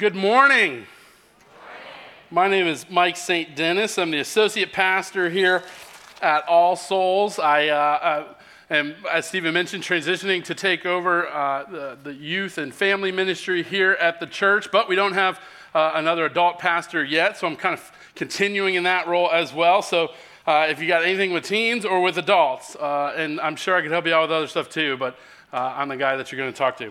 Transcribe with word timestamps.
Good 0.00 0.14
morning. 0.14 0.86
My 2.30 2.48
name 2.48 2.66
is 2.66 2.88
Mike 2.88 3.18
St. 3.18 3.54
Dennis. 3.54 3.98
I'm 3.98 4.10
the 4.10 4.20
associate 4.20 4.72
pastor 4.72 5.28
here 5.28 5.62
at 6.22 6.48
All 6.48 6.74
Souls. 6.74 7.38
I 7.38 7.68
uh, 7.68 7.74
uh, 7.76 8.34
am, 8.70 8.94
as 9.12 9.26
Stephen 9.26 9.52
mentioned, 9.52 9.84
transitioning 9.84 10.42
to 10.44 10.54
take 10.54 10.86
over 10.86 11.28
uh, 11.28 11.64
the, 11.64 11.98
the, 12.02 12.14
youth 12.14 12.56
and 12.56 12.74
family 12.74 13.12
ministry 13.12 13.62
here 13.62 13.92
at 14.00 14.20
the 14.20 14.26
church, 14.26 14.72
but 14.72 14.88
we 14.88 14.96
don't 14.96 15.12
have 15.12 15.38
uh, 15.74 15.92
another 15.96 16.24
adult 16.24 16.58
pastor 16.58 17.04
yet, 17.04 17.36
so 17.36 17.46
I'm 17.46 17.56
kind 17.56 17.74
of 17.74 17.92
continuing 18.14 18.76
in 18.76 18.84
that 18.84 19.06
role 19.06 19.30
as 19.30 19.52
well. 19.52 19.82
So 19.82 20.12
uh, 20.46 20.68
if 20.70 20.80
you 20.80 20.88
got 20.88 21.04
anything 21.04 21.30
with 21.30 21.44
teens 21.44 21.84
or 21.84 22.00
with 22.00 22.16
adults, 22.16 22.74
uh, 22.74 23.12
and 23.18 23.38
I'm 23.38 23.54
sure 23.54 23.76
I 23.76 23.82
could 23.82 23.90
help 23.90 24.06
you 24.06 24.14
out 24.14 24.22
with 24.22 24.32
other 24.32 24.46
stuff 24.46 24.70
too, 24.70 24.96
but 24.96 25.18
I'm 25.52 25.88
the 25.88 25.98
guy 25.98 26.16
that 26.16 26.32
you're 26.32 26.40
going 26.40 26.50
to 26.50 26.56
talk 26.56 26.78
to. 26.78 26.90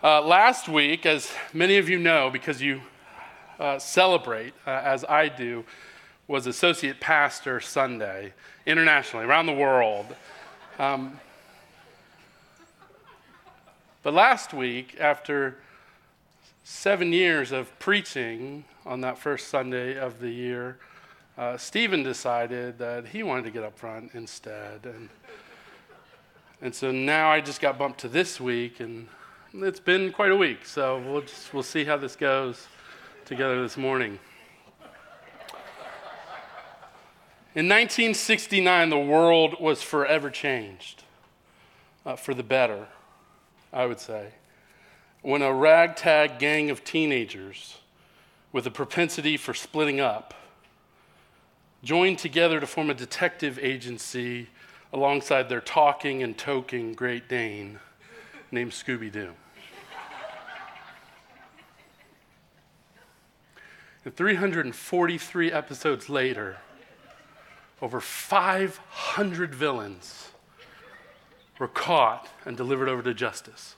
Uh, 0.00 0.22
last 0.22 0.68
week, 0.68 1.04
as 1.06 1.32
many 1.52 1.76
of 1.76 1.88
you 1.88 1.98
know, 1.98 2.30
because 2.30 2.62
you 2.62 2.80
uh, 3.58 3.80
celebrate, 3.80 4.54
uh, 4.64 4.70
as 4.70 5.04
I 5.04 5.28
do, 5.28 5.64
was 6.28 6.46
Associate 6.46 7.00
Pastor 7.00 7.58
Sunday 7.58 8.32
internationally, 8.64 9.26
around 9.26 9.46
the 9.46 9.52
world. 9.52 10.06
Um, 10.78 11.18
but 14.04 14.14
last 14.14 14.54
week, 14.54 14.96
after 15.00 15.56
seven 16.62 17.12
years 17.12 17.50
of 17.50 17.76
preaching 17.80 18.64
on 18.86 19.00
that 19.00 19.18
first 19.18 19.48
Sunday 19.48 19.98
of 19.98 20.20
the 20.20 20.30
year, 20.30 20.78
uh, 21.36 21.56
Stephen 21.56 22.04
decided 22.04 22.78
that 22.78 23.08
he 23.08 23.24
wanted 23.24 23.46
to 23.46 23.50
get 23.50 23.64
up 23.64 23.76
front 23.76 24.12
instead. 24.14 24.84
And, 24.84 25.08
and 26.62 26.72
so 26.72 26.92
now 26.92 27.32
I 27.32 27.40
just 27.40 27.60
got 27.60 27.76
bumped 27.76 27.98
to 28.02 28.08
this 28.08 28.40
week, 28.40 28.78
and 28.78 29.08
it's 29.54 29.80
been 29.80 30.12
quite 30.12 30.30
a 30.30 30.36
week, 30.36 30.66
so 30.66 31.02
we'll, 31.06 31.22
just, 31.22 31.54
we'll 31.54 31.62
see 31.62 31.84
how 31.84 31.96
this 31.96 32.16
goes 32.16 32.66
together 33.24 33.62
this 33.62 33.76
morning. 33.76 34.18
In 37.54 37.66
1969, 37.66 38.90
the 38.90 38.98
world 38.98 39.56
was 39.58 39.82
forever 39.82 40.30
changed 40.30 41.02
uh, 42.04 42.14
for 42.14 42.34
the 42.34 42.42
better, 42.42 42.88
I 43.72 43.86
would 43.86 44.00
say, 44.00 44.28
when 45.22 45.42
a 45.42 45.52
ragtag 45.52 46.38
gang 46.38 46.70
of 46.70 46.84
teenagers 46.84 47.78
with 48.52 48.66
a 48.66 48.70
propensity 48.70 49.36
for 49.36 49.54
splitting 49.54 49.98
up 49.98 50.34
joined 51.82 52.18
together 52.18 52.60
to 52.60 52.66
form 52.66 52.90
a 52.90 52.94
detective 52.94 53.58
agency 53.58 54.48
alongside 54.92 55.48
their 55.48 55.60
talking 55.60 56.22
and 56.22 56.36
toking 56.36 56.94
Great 56.94 57.28
Dane 57.28 57.78
named 58.50 58.72
Scooby 58.72 59.10
Doo. 59.10 59.32
And 64.08 64.16
343 64.16 65.52
episodes 65.52 66.08
later, 66.08 66.56
over 67.82 68.00
500 68.00 69.54
villains 69.54 70.30
were 71.58 71.68
caught 71.68 72.26
and 72.46 72.56
delivered 72.56 72.88
over 72.88 73.02
to 73.02 73.12
justice. 73.12 73.76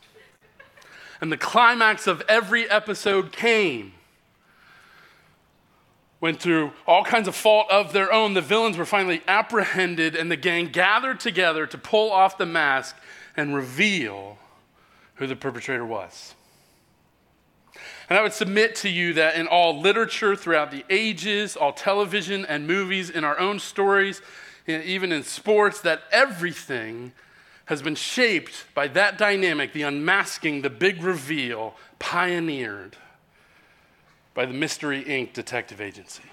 And 1.21 1.33
the 1.33 1.37
climax 1.37 2.07
of 2.07 2.23
every 2.29 2.71
episode 2.71 3.33
came 3.33 3.95
when, 6.21 6.37
through 6.37 6.75
all 6.87 7.03
kinds 7.03 7.27
of 7.27 7.35
fault 7.35 7.67
of 7.69 7.93
their 7.93 8.13
own, 8.13 8.35
the 8.35 8.41
villains 8.41 8.79
were 8.79 8.87
finally 8.87 9.23
apprehended 9.27 10.15
and 10.15 10.31
the 10.31 10.37
gang 10.37 10.67
gathered 10.67 11.19
together 11.19 11.67
to 11.67 11.77
pull 11.77 12.13
off 12.13 12.39
the 12.39 12.47
mask 12.47 12.95
and 13.37 13.53
reveal 13.53 14.39
who 15.17 15.27
the 15.27 15.35
perpetrator 15.35 15.85
was. 15.85 16.37
And 18.11 18.19
I 18.19 18.23
would 18.23 18.33
submit 18.33 18.75
to 18.77 18.89
you 18.89 19.15
that 19.15 19.37
in 19.37 19.47
all 19.47 19.81
literature 19.81 20.35
throughout 20.35 20.73
the 20.73 20.85
ages, 20.91 21.57
all 21.57 21.73
television 21.73 22.45
and 22.45 22.67
movies, 22.67 23.09
in 23.09 23.23
our 23.23 23.39
own 23.39 23.61
stories, 23.61 24.21
even 24.67 25.13
in 25.13 25.23
sports, 25.23 25.81
that 25.83 26.03
everything 26.11 27.13
has 27.67 27.83
been 27.83 27.95
shaped 27.95 28.65
by 28.75 28.89
that 28.89 29.17
dynamic, 29.17 29.73
the 29.73 29.83
unmasking, 29.83 30.63
the 30.63 30.71
big 30.71 31.05
reveal, 31.05 31.77
pioneered 32.01 32.97
by 34.35 34.45
the 34.45 34.55
Mystery 34.55 35.05
Inc. 35.05 35.33
detective 35.33 35.81
agency. 35.81 36.30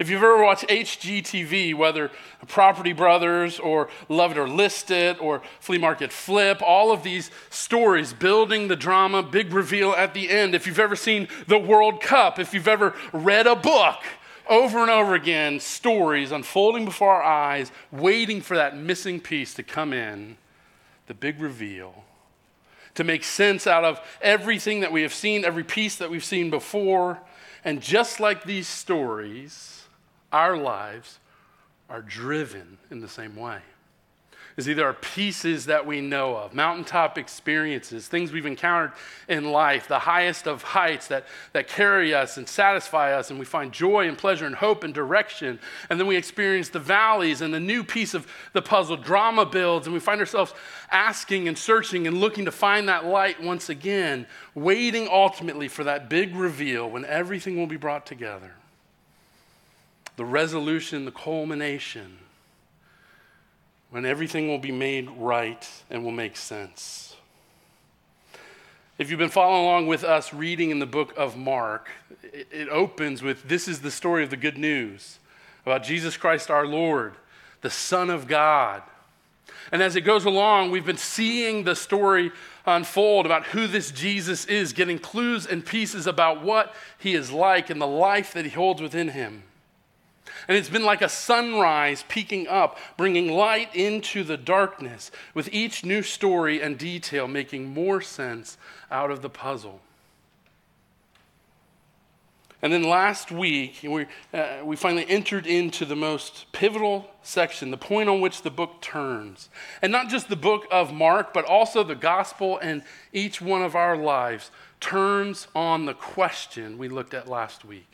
If 0.00 0.08
you've 0.08 0.22
ever 0.22 0.42
watched 0.42 0.68
HGTV, 0.68 1.74
whether 1.74 2.10
Property 2.48 2.92
Brothers 2.92 3.58
or 3.58 3.88
Love 4.08 4.32
It 4.32 4.38
or 4.38 4.48
List 4.48 4.90
It 4.90 5.20
or 5.20 5.42
Flea 5.60 5.78
Market 5.78 6.12
Flip, 6.12 6.62
all 6.62 6.92
of 6.92 7.02
these 7.02 7.30
stories 7.50 8.12
building 8.12 8.68
the 8.68 8.76
drama, 8.76 9.22
big 9.22 9.52
reveal 9.52 9.92
at 9.92 10.14
the 10.14 10.30
end. 10.30 10.54
If 10.54 10.66
you've 10.66 10.78
ever 10.78 10.96
seen 10.96 11.28
the 11.46 11.58
World 11.58 12.00
Cup, 12.00 12.38
if 12.38 12.54
you've 12.54 12.68
ever 12.68 12.94
read 13.12 13.46
a 13.46 13.56
book, 13.56 13.98
over 14.48 14.80
and 14.80 14.90
over 14.90 15.14
again, 15.14 15.60
stories 15.60 16.32
unfolding 16.32 16.84
before 16.84 17.12
our 17.12 17.22
eyes, 17.22 17.70
waiting 17.90 18.40
for 18.40 18.56
that 18.56 18.76
missing 18.76 19.20
piece 19.20 19.54
to 19.54 19.62
come 19.62 19.92
in, 19.92 20.36
the 21.06 21.14
big 21.14 21.40
reveal, 21.40 22.04
to 22.94 23.04
make 23.04 23.24
sense 23.24 23.66
out 23.66 23.84
of 23.84 24.00
everything 24.20 24.80
that 24.80 24.92
we 24.92 25.02
have 25.02 25.14
seen, 25.14 25.44
every 25.44 25.64
piece 25.64 25.96
that 25.96 26.10
we've 26.10 26.24
seen 26.24 26.50
before. 26.50 27.18
And 27.64 27.80
just 27.80 28.18
like 28.18 28.44
these 28.44 28.66
stories, 28.66 29.81
our 30.32 30.56
lives 30.56 31.18
are 31.88 32.02
driven 32.02 32.78
in 32.90 33.00
the 33.00 33.08
same 33.08 33.36
way. 33.36 33.58
Is 34.54 34.68
either 34.68 34.84
our 34.84 34.92
pieces 34.92 35.64
that 35.66 35.86
we 35.86 36.02
know 36.02 36.36
of, 36.36 36.52
mountaintop 36.52 37.16
experiences, 37.16 38.06
things 38.06 38.32
we've 38.32 38.44
encountered 38.44 38.92
in 39.26 39.50
life, 39.50 39.88
the 39.88 39.98
highest 39.98 40.46
of 40.46 40.62
heights 40.62 41.06
that, 41.08 41.24
that 41.54 41.68
carry 41.68 42.12
us 42.12 42.36
and 42.36 42.46
satisfy 42.46 43.14
us, 43.14 43.30
and 43.30 43.38
we 43.38 43.46
find 43.46 43.72
joy 43.72 44.06
and 44.08 44.18
pleasure 44.18 44.44
and 44.44 44.54
hope 44.54 44.84
and 44.84 44.92
direction. 44.92 45.58
And 45.88 45.98
then 45.98 46.06
we 46.06 46.16
experience 46.16 46.68
the 46.68 46.78
valleys, 46.78 47.40
and 47.40 47.54
the 47.54 47.60
new 47.60 47.82
piece 47.82 48.12
of 48.12 48.26
the 48.52 48.60
puzzle 48.60 48.98
drama 48.98 49.46
builds, 49.46 49.86
and 49.86 49.94
we 49.94 50.00
find 50.00 50.20
ourselves 50.20 50.52
asking 50.90 51.48
and 51.48 51.56
searching 51.56 52.06
and 52.06 52.18
looking 52.18 52.44
to 52.44 52.52
find 52.52 52.90
that 52.90 53.06
light 53.06 53.42
once 53.42 53.70
again, 53.70 54.26
waiting 54.54 55.08
ultimately 55.10 55.68
for 55.68 55.84
that 55.84 56.10
big 56.10 56.36
reveal 56.36 56.90
when 56.90 57.06
everything 57.06 57.56
will 57.56 57.66
be 57.66 57.78
brought 57.78 58.04
together 58.04 58.52
the 60.16 60.24
resolution, 60.24 61.04
the 61.04 61.10
culmination, 61.10 62.18
when 63.90 64.04
everything 64.06 64.48
will 64.48 64.58
be 64.58 64.72
made 64.72 65.10
right 65.10 65.68
and 65.90 66.04
will 66.04 66.12
make 66.12 66.36
sense. 66.36 67.16
If 68.98 69.10
you've 69.10 69.18
been 69.18 69.30
following 69.30 69.64
along 69.64 69.86
with 69.86 70.04
us 70.04 70.32
reading 70.32 70.70
in 70.70 70.78
the 70.78 70.86
book 70.86 71.12
of 71.16 71.36
Mark, 71.36 71.88
it, 72.22 72.68
opens 72.68 73.22
with 73.22 73.48
this 73.48 73.66
is 73.66 73.80
the 73.80 73.90
story 73.90 74.22
of 74.22 74.30
the 74.30 74.36
good 74.36 74.58
news 74.58 75.18
about 75.64 75.82
Jesus 75.82 76.16
Christ 76.16 76.50
our 76.50 76.66
Lord, 76.66 77.14
the 77.62 77.70
Son 77.70 78.10
of 78.10 78.28
God. 78.28 78.82
And 79.70 79.82
as 79.82 79.96
it 79.96 80.02
goes 80.02 80.24
along, 80.24 80.70
we've 80.70 80.86
been 80.86 80.96
seeing 80.98 81.64
the 81.64 81.74
story 81.74 82.32
unfold 82.66 83.26
about 83.26 83.46
who 83.46 83.66
this 83.66 83.90
Jesus 83.90 84.44
is, 84.44 84.72
getting 84.72 84.98
clues 84.98 85.46
and 85.46 85.64
pieces 85.64 86.06
about 86.06 86.42
what 86.42 86.74
he 86.98 87.14
is 87.14 87.30
like 87.30 87.70
and 87.70 87.80
the 87.80 87.86
life 87.86 88.32
that 88.34 88.44
he 88.44 88.50
holds 88.50 88.80
within 88.82 89.08
him. 89.08 89.42
And 90.48 90.56
it's 90.56 90.68
been 90.68 90.84
like 90.84 91.02
a 91.02 91.08
sunrise 91.08 92.04
peeking 92.08 92.48
up, 92.48 92.78
bringing 92.96 93.30
light 93.30 93.74
into 93.74 94.24
the 94.24 94.36
darkness, 94.36 95.10
with 95.34 95.48
each 95.52 95.84
new 95.84 96.02
story 96.02 96.60
and 96.60 96.78
detail 96.78 97.28
making 97.28 97.72
more 97.72 98.00
sense 98.00 98.58
out 98.90 99.10
of 99.10 99.22
the 99.22 99.30
puzzle. 99.30 99.80
And 102.64 102.72
then 102.72 102.84
last 102.84 103.32
week, 103.32 103.80
we, 103.82 104.06
uh, 104.32 104.60
we 104.62 104.76
finally 104.76 105.04
entered 105.08 105.48
into 105.48 105.84
the 105.84 105.96
most 105.96 106.46
pivotal 106.52 107.10
section, 107.22 107.72
the 107.72 107.76
point 107.76 108.08
on 108.08 108.20
which 108.20 108.42
the 108.42 108.52
book 108.52 108.80
turns. 108.80 109.50
And 109.82 109.90
not 109.90 110.08
just 110.08 110.28
the 110.28 110.36
book 110.36 110.66
of 110.70 110.92
Mark, 110.92 111.34
but 111.34 111.44
also 111.44 111.82
the 111.82 111.96
gospel 111.96 112.58
and 112.58 112.84
each 113.12 113.40
one 113.40 113.62
of 113.62 113.74
our 113.74 113.96
lives 113.96 114.52
turns 114.78 115.48
on 115.56 115.86
the 115.86 115.94
question 115.94 116.78
we 116.78 116.88
looked 116.88 117.14
at 117.14 117.28
last 117.28 117.64
week 117.64 117.88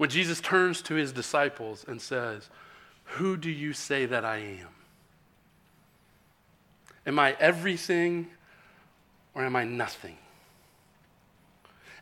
when 0.00 0.08
Jesus 0.08 0.40
turns 0.40 0.80
to 0.80 0.94
his 0.94 1.12
disciples 1.12 1.84
and 1.86 2.00
says, 2.00 2.48
Who 3.04 3.36
do 3.36 3.50
you 3.50 3.74
say 3.74 4.06
that 4.06 4.24
I 4.24 4.38
am? 4.38 4.68
Am 7.04 7.18
I 7.18 7.36
everything 7.38 8.28
or 9.34 9.44
am 9.44 9.54
I 9.56 9.64
nothing? 9.64 10.16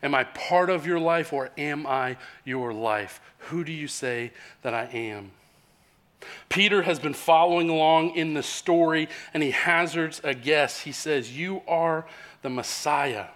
Am 0.01 0.15
I 0.15 0.23
part 0.23 0.71
of 0.71 0.87
your 0.87 1.01
life 1.01 1.33
or 1.33 1.51
am 1.59 1.89
I 1.89 2.19
your 2.45 2.73
life? 2.73 3.21
Who 3.39 3.65
do 3.65 3.73
you 3.73 3.89
say 3.89 4.31
that 4.63 4.75
I 4.75 4.85
am? 4.85 5.33
Peter 6.49 6.83
has 6.83 7.01
been 7.01 7.15
following 7.15 7.69
along 7.69 8.15
in 8.15 8.33
the 8.33 8.45
story 8.45 9.09
and 9.35 9.43
he 9.43 9.51
hazards 9.51 10.21
a 10.23 10.35
guess. 10.35 10.83
He 10.83 10.93
says, 10.93 11.37
You 11.37 11.63
are 11.67 12.07
the 12.43 12.49
Messiah. 12.49 13.27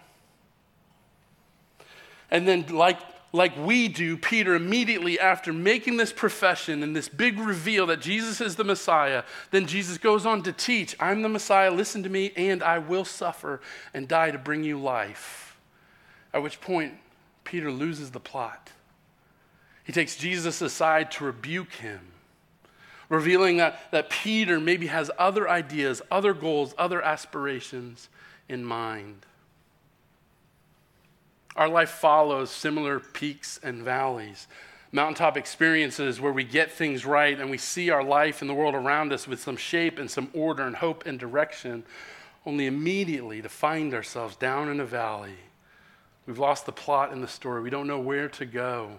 And 2.31 2.47
then, 2.47 2.67
like 2.69 3.01
like 3.33 3.57
we 3.57 3.89
do, 3.89 4.19
Peter, 4.19 4.55
immediately 4.55 5.19
after 5.19 5.53
making 5.55 5.97
this 5.97 6.13
profession 6.13 6.83
and 6.83 6.95
this 6.95 7.09
big 7.09 7.39
reveal 7.39 7.87
that 7.87 8.01
Jesus 8.01 8.43
is 8.43 8.57
the 8.57 8.65
Messiah, 8.65 9.25
then 9.51 9.67
Jesus 9.67 9.97
goes 9.97 10.27
on 10.27 10.43
to 10.43 10.53
teach, 10.53 10.95
I'm 11.01 11.23
the 11.23 11.31
Messiah, 11.31 11.71
listen 11.71 12.03
to 12.03 12.11
me, 12.11 12.33
and 12.37 12.63
I 12.63 12.79
will 12.79 13.07
suffer 13.07 13.63
and 13.95 14.07
die 14.07 14.31
to 14.33 14.39
bring 14.39 14.65
you 14.65 14.79
life. 14.79 15.57
At 16.35 16.43
which 16.43 16.61
point, 16.61 16.95
Peter 17.45 17.73
loses 17.73 18.11
the 18.11 18.21
plot. 18.21 18.71
He 19.85 19.93
takes 19.93 20.17
Jesus 20.17 20.61
aside 20.61 21.11
to 21.13 21.25
rebuke 21.25 21.73
him, 21.73 22.01
revealing 23.09 23.57
that, 23.57 23.91
that 23.93 24.11
Peter 24.11 24.61
maybe 24.61 24.89
has 24.89 25.11
other 25.19 25.49
ideas, 25.49 26.03
other 26.11 26.35
goals, 26.35 26.75
other 26.77 27.01
aspirations 27.03 28.11
in 28.47 28.63
mind. 28.63 29.25
Our 31.57 31.69
life 31.69 31.91
follows 31.91 32.51
similar 32.51 32.99
peaks 32.99 33.61
and 33.63 33.83
valleys, 33.83 34.49
mountaintop 34.91 35.37
experiences 35.37 36.21
where 36.21 36.33
we 36.33 36.45
get 36.45 36.73
things 36.73 37.05
right 37.05 37.39
and 37.39 37.51
we 37.51 37.59
see 37.59 37.91
our 37.91 38.03
life 38.03 38.41
and 38.41 38.49
the 38.49 38.55
world 38.55 38.75
around 38.75 39.13
us 39.13 39.29
with 39.29 39.41
some 39.41 39.57
shape 39.57 39.99
and 39.99 40.11
some 40.11 40.31
order 40.33 40.63
and 40.63 40.77
hope 40.77 41.05
and 41.07 41.19
direction, 41.19 41.85
only 42.47 42.67
immediately 42.67 43.43
to 43.43 43.49
find 43.49 43.93
ourselves 43.93 44.37
down 44.37 44.69
in 44.69 44.81
a 44.81 44.85
valley. 44.85 45.37
We've 46.27 46.39
lost 46.39 46.67
the 46.67 46.73
plot 46.73 47.13
in 47.13 47.21
the 47.21 47.29
story. 47.29 47.63
We 47.63 47.71
don't 47.71 47.87
know 47.87 48.01
where 48.01 48.29
to 48.31 48.47
go 48.47 48.99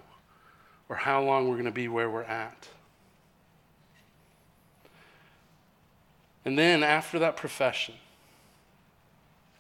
or 0.89 0.97
how 0.97 1.23
long 1.23 1.47
we're 1.47 1.55
going 1.55 1.65
to 1.65 1.71
be 1.71 1.88
where 1.88 2.09
we're 2.09 2.23
at. 2.23 2.67
And 6.45 6.59
then 6.59 6.83
after 6.83 7.19
that 7.19 7.38
profession, 7.38 7.95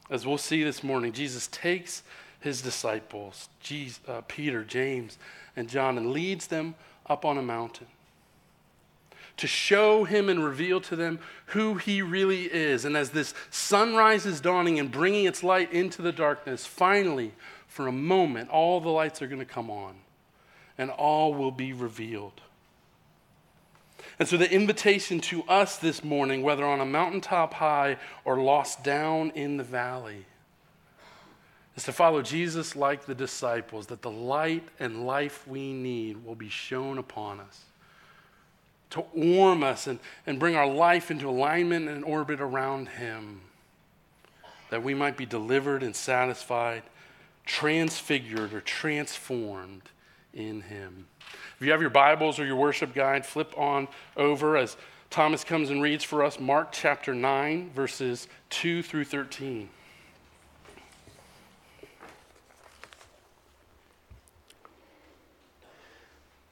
as 0.09 0.27
we'll 0.27 0.37
see 0.37 0.63
this 0.63 0.83
morning, 0.83 1.13
Jesus 1.13 1.47
takes 1.47 2.03
his 2.43 2.61
disciples, 2.61 3.49
Jesus, 3.61 3.99
uh, 4.07 4.21
Peter, 4.27 4.63
James, 4.63 5.17
and 5.55 5.69
John, 5.69 5.97
and 5.97 6.11
leads 6.11 6.47
them 6.47 6.75
up 7.07 7.25
on 7.25 7.37
a 7.37 7.41
mountain 7.41 7.87
to 9.37 9.47
show 9.47 10.03
him 10.03 10.29
and 10.29 10.43
reveal 10.43 10.79
to 10.81 10.95
them 10.95 11.19
who 11.47 11.75
he 11.75 12.01
really 12.01 12.43
is. 12.43 12.85
And 12.85 12.95
as 12.95 13.09
this 13.09 13.33
sunrise 13.49 14.25
is 14.25 14.39
dawning 14.39 14.79
and 14.79 14.91
bringing 14.91 15.25
its 15.25 15.43
light 15.43 15.71
into 15.73 16.01
the 16.01 16.11
darkness, 16.11 16.65
finally, 16.65 17.33
for 17.67 17.87
a 17.87 17.91
moment, 17.91 18.49
all 18.49 18.79
the 18.79 18.89
lights 18.89 19.21
are 19.21 19.27
going 19.27 19.39
to 19.39 19.45
come 19.45 19.71
on 19.71 19.95
and 20.77 20.91
all 20.91 21.33
will 21.33 21.51
be 21.51 21.73
revealed. 21.73 22.41
And 24.19 24.27
so, 24.27 24.37
the 24.37 24.51
invitation 24.51 25.19
to 25.21 25.43
us 25.43 25.77
this 25.77 26.03
morning, 26.03 26.43
whether 26.43 26.65
on 26.65 26.79
a 26.79 26.85
mountaintop 26.85 27.55
high 27.55 27.97
or 28.25 28.37
lost 28.37 28.83
down 28.83 29.31
in 29.31 29.57
the 29.57 29.63
valley, 29.63 30.25
is 31.75 31.83
to 31.83 31.91
follow 31.91 32.21
Jesus 32.21 32.75
like 32.75 33.05
the 33.05 33.15
disciples, 33.15 33.87
that 33.87 34.01
the 34.01 34.11
light 34.11 34.67
and 34.79 35.05
life 35.05 35.47
we 35.47 35.73
need 35.73 36.23
will 36.23 36.35
be 36.35 36.49
shown 36.49 36.97
upon 36.97 37.39
us, 37.39 37.61
to 38.91 39.03
warm 39.13 39.63
us 39.63 39.87
and, 39.87 39.99
and 40.27 40.39
bring 40.39 40.55
our 40.55 40.67
life 40.67 41.09
into 41.09 41.27
alignment 41.27 41.89
and 41.89 42.05
orbit 42.05 42.39
around 42.39 42.89
Him, 42.89 43.41
that 44.69 44.83
we 44.83 44.93
might 44.93 45.17
be 45.17 45.25
delivered 45.25 45.81
and 45.81 45.95
satisfied, 45.95 46.83
transfigured 47.45 48.53
or 48.53 48.61
transformed 48.61 49.89
in 50.33 50.61
Him. 50.61 51.07
If 51.59 51.65
you 51.65 51.71
have 51.71 51.81
your 51.81 51.89
Bibles 51.89 52.39
or 52.39 52.45
your 52.45 52.55
worship 52.55 52.93
guide, 52.93 53.25
flip 53.25 53.53
on 53.57 53.87
over 54.15 54.57
as 54.57 54.77
Thomas 55.09 55.43
comes 55.43 55.69
and 55.69 55.81
reads 55.81 56.03
for 56.03 56.23
us 56.23 56.39
Mark 56.39 56.71
chapter 56.71 57.15
9, 57.15 57.71
verses 57.71 58.27
2 58.49 58.83
through 58.83 59.05
13. 59.05 59.69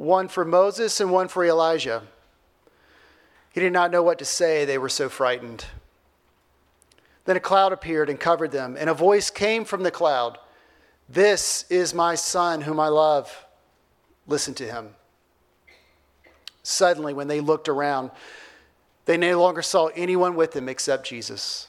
one 0.00 0.28
for 0.28 0.46
Moses 0.46 0.98
and 0.98 1.10
one 1.10 1.28
for 1.28 1.44
Elijah. 1.44 2.02
He 3.52 3.60
did 3.60 3.70
not 3.70 3.90
know 3.90 4.02
what 4.02 4.18
to 4.20 4.24
say, 4.24 4.64
they 4.64 4.78
were 4.78 4.88
so 4.88 5.10
frightened. 5.10 5.66
Then 7.26 7.36
a 7.36 7.40
cloud 7.40 7.70
appeared 7.74 8.08
and 8.08 8.18
covered 8.18 8.50
them, 8.50 8.78
and 8.80 8.88
a 8.88 8.94
voice 8.94 9.28
came 9.28 9.66
from 9.66 9.82
the 9.82 9.90
cloud 9.90 10.38
This 11.06 11.66
is 11.68 11.92
my 11.92 12.14
son 12.14 12.62
whom 12.62 12.80
I 12.80 12.88
love. 12.88 13.44
Listen 14.26 14.54
to 14.54 14.64
him. 14.64 14.94
Suddenly, 16.62 17.12
when 17.12 17.28
they 17.28 17.40
looked 17.40 17.68
around, 17.68 18.10
they 19.04 19.18
no 19.18 19.38
longer 19.38 19.60
saw 19.60 19.88
anyone 19.88 20.34
with 20.34 20.52
them 20.52 20.68
except 20.68 21.06
Jesus. 21.06 21.68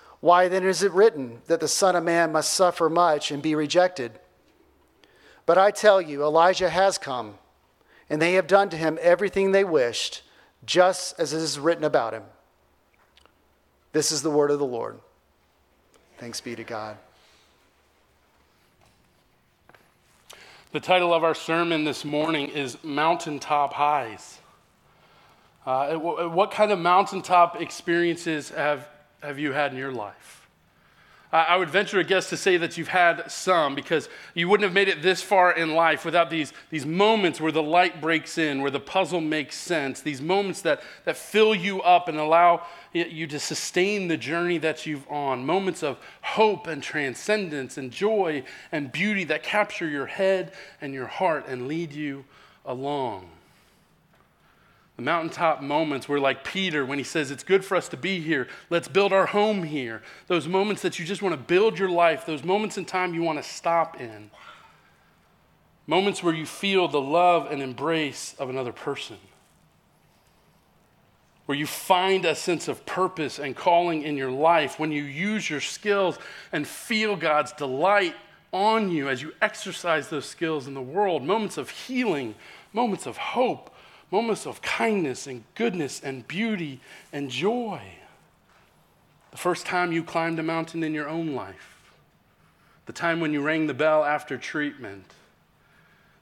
Why 0.21 0.47
then 0.47 0.63
is 0.63 0.83
it 0.83 0.91
written 0.93 1.41
that 1.47 1.59
the 1.59 1.67
Son 1.67 1.95
of 1.95 2.03
Man 2.03 2.31
must 2.31 2.53
suffer 2.53 2.89
much 2.89 3.31
and 3.31 3.41
be 3.41 3.55
rejected? 3.55 4.19
But 5.47 5.57
I 5.57 5.71
tell 5.71 5.99
you, 5.99 6.23
Elijah 6.23 6.69
has 6.69 6.99
come, 6.99 7.39
and 8.09 8.21
they 8.21 8.33
have 8.33 8.45
done 8.47 8.69
to 8.69 8.77
him 8.77 8.99
everything 9.01 9.51
they 9.51 9.63
wished, 9.63 10.21
just 10.63 11.19
as 11.19 11.33
it 11.33 11.37
is 11.37 11.59
written 11.59 11.83
about 11.83 12.13
him. 12.13 12.23
This 13.93 14.11
is 14.11 14.21
the 14.21 14.29
word 14.29 14.51
of 14.51 14.59
the 14.59 14.65
Lord. 14.65 14.99
Thanks 16.19 16.39
be 16.39 16.55
to 16.55 16.63
God. 16.63 16.97
The 20.71 20.79
title 20.79 21.13
of 21.13 21.23
our 21.23 21.35
sermon 21.35 21.83
this 21.83 22.05
morning 22.05 22.47
is 22.47 22.77
Mountaintop 22.83 23.73
Highs. 23.73 24.39
Uh, 25.65 25.95
what 25.95 26.51
kind 26.51 26.71
of 26.71 26.79
mountaintop 26.79 27.59
experiences 27.59 28.49
have 28.51 28.87
have 29.21 29.39
you 29.39 29.51
had 29.53 29.71
in 29.71 29.77
your 29.77 29.91
life? 29.91 30.41
I 31.33 31.55
would 31.55 31.69
venture 31.69 31.97
a 31.97 32.03
guess 32.03 32.27
to 32.31 32.37
say 32.37 32.57
that 32.57 32.77
you've 32.77 32.89
had 32.89 33.31
some 33.31 33.73
because 33.73 34.09
you 34.33 34.49
wouldn't 34.49 34.65
have 34.65 34.73
made 34.73 34.89
it 34.89 35.01
this 35.01 35.21
far 35.21 35.53
in 35.53 35.73
life 35.73 36.03
without 36.03 36.29
these, 36.29 36.51
these 36.69 36.85
moments 36.85 37.39
where 37.39 37.53
the 37.53 37.63
light 37.63 38.01
breaks 38.01 38.37
in, 38.37 38.61
where 38.61 38.69
the 38.69 38.81
puzzle 38.81 39.21
makes 39.21 39.55
sense, 39.55 40.01
these 40.01 40.21
moments 40.21 40.61
that, 40.63 40.81
that 41.05 41.15
fill 41.15 41.55
you 41.55 41.81
up 41.83 42.09
and 42.09 42.17
allow 42.17 42.67
you 42.91 43.27
to 43.27 43.39
sustain 43.39 44.09
the 44.09 44.17
journey 44.17 44.57
that 44.57 44.85
you've 44.85 45.09
on, 45.09 45.45
moments 45.45 45.83
of 45.83 45.97
hope 46.21 46.67
and 46.67 46.83
transcendence 46.83 47.77
and 47.77 47.91
joy 47.91 48.43
and 48.73 48.91
beauty 48.91 49.23
that 49.23 49.41
capture 49.41 49.87
your 49.87 50.07
head 50.07 50.51
and 50.81 50.93
your 50.93 51.07
heart 51.07 51.45
and 51.47 51.65
lead 51.65 51.93
you 51.93 52.25
along. 52.65 53.29
Mountaintop 55.03 55.61
moments 55.61 56.07
where, 56.07 56.19
like 56.19 56.43
Peter 56.43 56.85
when 56.85 56.97
he 56.97 57.03
says, 57.03 57.31
It's 57.31 57.43
good 57.43 57.63
for 57.65 57.75
us 57.75 57.87
to 57.89 57.97
be 57.97 58.19
here. 58.19 58.47
Let's 58.69 58.87
build 58.87 59.13
our 59.13 59.25
home 59.25 59.63
here. 59.63 60.01
Those 60.27 60.47
moments 60.47 60.81
that 60.81 60.99
you 60.99 61.05
just 61.05 61.21
want 61.21 61.33
to 61.33 61.41
build 61.41 61.79
your 61.79 61.89
life, 61.89 62.25
those 62.25 62.43
moments 62.43 62.77
in 62.77 62.85
time 62.85 63.13
you 63.13 63.21
want 63.21 63.41
to 63.41 63.49
stop 63.49 63.99
in. 63.99 64.31
Moments 65.87 66.23
where 66.23 66.33
you 66.33 66.45
feel 66.45 66.87
the 66.87 67.01
love 67.01 67.51
and 67.51 67.61
embrace 67.61 68.35
of 68.37 68.49
another 68.49 68.71
person. 68.71 69.17
Where 71.47 71.57
you 71.57 71.65
find 71.65 72.23
a 72.23 72.35
sense 72.35 72.67
of 72.67 72.85
purpose 72.85 73.39
and 73.39 73.55
calling 73.55 74.03
in 74.03 74.15
your 74.15 74.31
life. 74.31 74.79
When 74.79 74.91
you 74.91 75.03
use 75.03 75.49
your 75.49 75.61
skills 75.61 76.17
and 76.51 76.67
feel 76.67 77.15
God's 77.15 77.51
delight 77.53 78.15
on 78.53 78.91
you 78.91 79.09
as 79.09 79.21
you 79.21 79.33
exercise 79.41 80.09
those 80.09 80.25
skills 80.25 80.67
in 80.67 80.73
the 80.73 80.81
world. 80.81 81.23
Moments 81.23 81.57
of 81.57 81.69
healing, 81.69 82.35
moments 82.73 83.05
of 83.05 83.17
hope 83.17 83.70
moments 84.11 84.45
of 84.45 84.61
kindness 84.61 85.25
and 85.25 85.43
goodness 85.55 86.01
and 86.01 86.27
beauty 86.27 86.79
and 87.13 87.29
joy. 87.29 87.81
The 89.31 89.37
first 89.37 89.65
time 89.65 89.93
you 89.93 90.03
climbed 90.03 90.37
a 90.39 90.43
mountain 90.43 90.83
in 90.83 90.93
your 90.93 91.07
own 91.07 91.33
life, 91.33 91.93
the 92.85 92.93
time 92.93 93.21
when 93.21 93.31
you 93.31 93.41
rang 93.41 93.67
the 93.67 93.73
bell 93.73 94.03
after 94.03 94.37
treatment, 94.37 95.05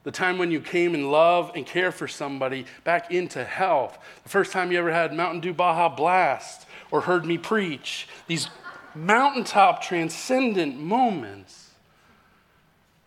the 0.04 0.12
time 0.12 0.38
when 0.38 0.50
you 0.50 0.60
came 0.60 0.94
and 0.94 1.10
love 1.10 1.52
and 1.54 1.66
care 1.66 1.92
for 1.92 2.08
somebody 2.08 2.64
back 2.84 3.10
into 3.10 3.44
health, 3.44 3.98
the 4.22 4.28
first 4.28 4.52
time 4.52 4.70
you 4.70 4.78
ever 4.78 4.92
had 4.92 5.12
Mountain 5.12 5.40
Dew 5.40 5.52
Baja 5.52 5.88
Blast 5.88 6.66
or 6.90 7.02
heard 7.02 7.26
me 7.26 7.36
preach, 7.36 8.08
these 8.28 8.48
mountaintop 8.94 9.82
transcendent 9.82 10.78
moments 10.78 11.70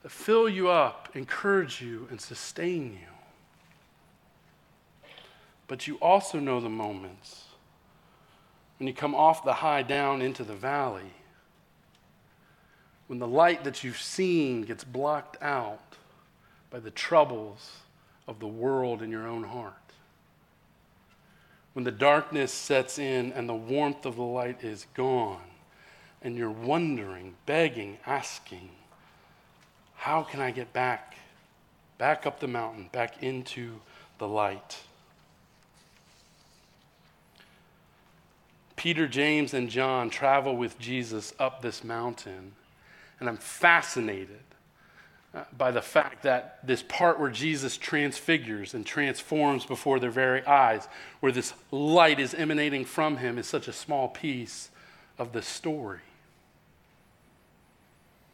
that 0.04 0.12
fill 0.12 0.50
you 0.50 0.70
up, 0.70 1.10
encourage 1.16 1.82
you, 1.82 2.08
and 2.12 2.20
sustain 2.20 2.92
you. 2.94 3.13
But 5.74 5.88
you 5.88 5.96
also 6.04 6.40
know 6.40 6.60
the 6.60 6.70
moments 6.70 7.46
when 8.78 8.86
you 8.86 8.94
come 8.94 9.16
off 9.16 9.44
the 9.44 9.54
high 9.54 9.82
down 9.82 10.22
into 10.22 10.44
the 10.44 10.54
valley, 10.54 11.12
when 13.08 13.18
the 13.18 13.28
light 13.28 13.64
that 13.64 13.84
you've 13.84 14.00
seen 14.00 14.62
gets 14.62 14.84
blocked 14.84 15.36
out 15.42 15.96
by 16.70 16.80
the 16.80 16.92
troubles 16.92 17.72
of 18.28 18.40
the 18.40 18.48
world 18.48 19.02
in 19.02 19.10
your 19.10 19.28
own 19.28 19.42
heart. 19.42 19.74
When 21.74 21.84
the 21.84 21.92
darkness 21.92 22.54
sets 22.54 23.00
in 23.00 23.32
and 23.32 23.50
the 23.50 23.56
warmth 23.56 24.06
of 24.06 24.16
the 24.16 24.22
light 24.22 24.64
is 24.64 24.86
gone, 24.94 25.42
and 26.22 26.38
you're 26.38 26.52
wondering, 26.52 27.34
begging, 27.48 27.98
asking, 28.06 28.70
how 29.96 30.22
can 30.22 30.40
I 30.40 30.52
get 30.52 30.72
back, 30.72 31.16
back 31.98 32.28
up 32.28 32.40
the 32.40 32.48
mountain, 32.48 32.90
back 32.92 33.24
into 33.24 33.80
the 34.20 34.28
light? 34.28 34.78
Peter, 38.84 39.08
James, 39.08 39.54
and 39.54 39.70
John 39.70 40.10
travel 40.10 40.58
with 40.58 40.78
Jesus 40.78 41.34
up 41.40 41.62
this 41.62 41.86
mountain, 41.86 42.52
and 43.18 43.30
I'm 43.30 43.38
fascinated 43.38 44.44
uh, 45.34 45.46
by 45.58 45.72
the 45.72 45.82
fact 45.82 46.24
that 46.24 46.60
this 46.68 46.84
part 46.84 47.18
where 47.18 47.30
Jesus 47.30 47.78
transfigures 47.78 48.74
and 48.74 48.86
transforms 48.86 49.66
before 49.66 50.02
their 50.02 50.12
very 50.12 50.46
eyes, 50.46 50.90
where 51.22 51.32
this 51.32 51.54
light 51.72 52.20
is 52.20 52.34
emanating 52.34 52.84
from 52.84 53.16
him, 53.16 53.38
is 53.38 53.48
such 53.48 53.70
a 53.70 53.72
small 53.72 54.10
piece 54.10 54.70
of 55.18 55.32
the 55.32 55.42
story. 55.42 56.02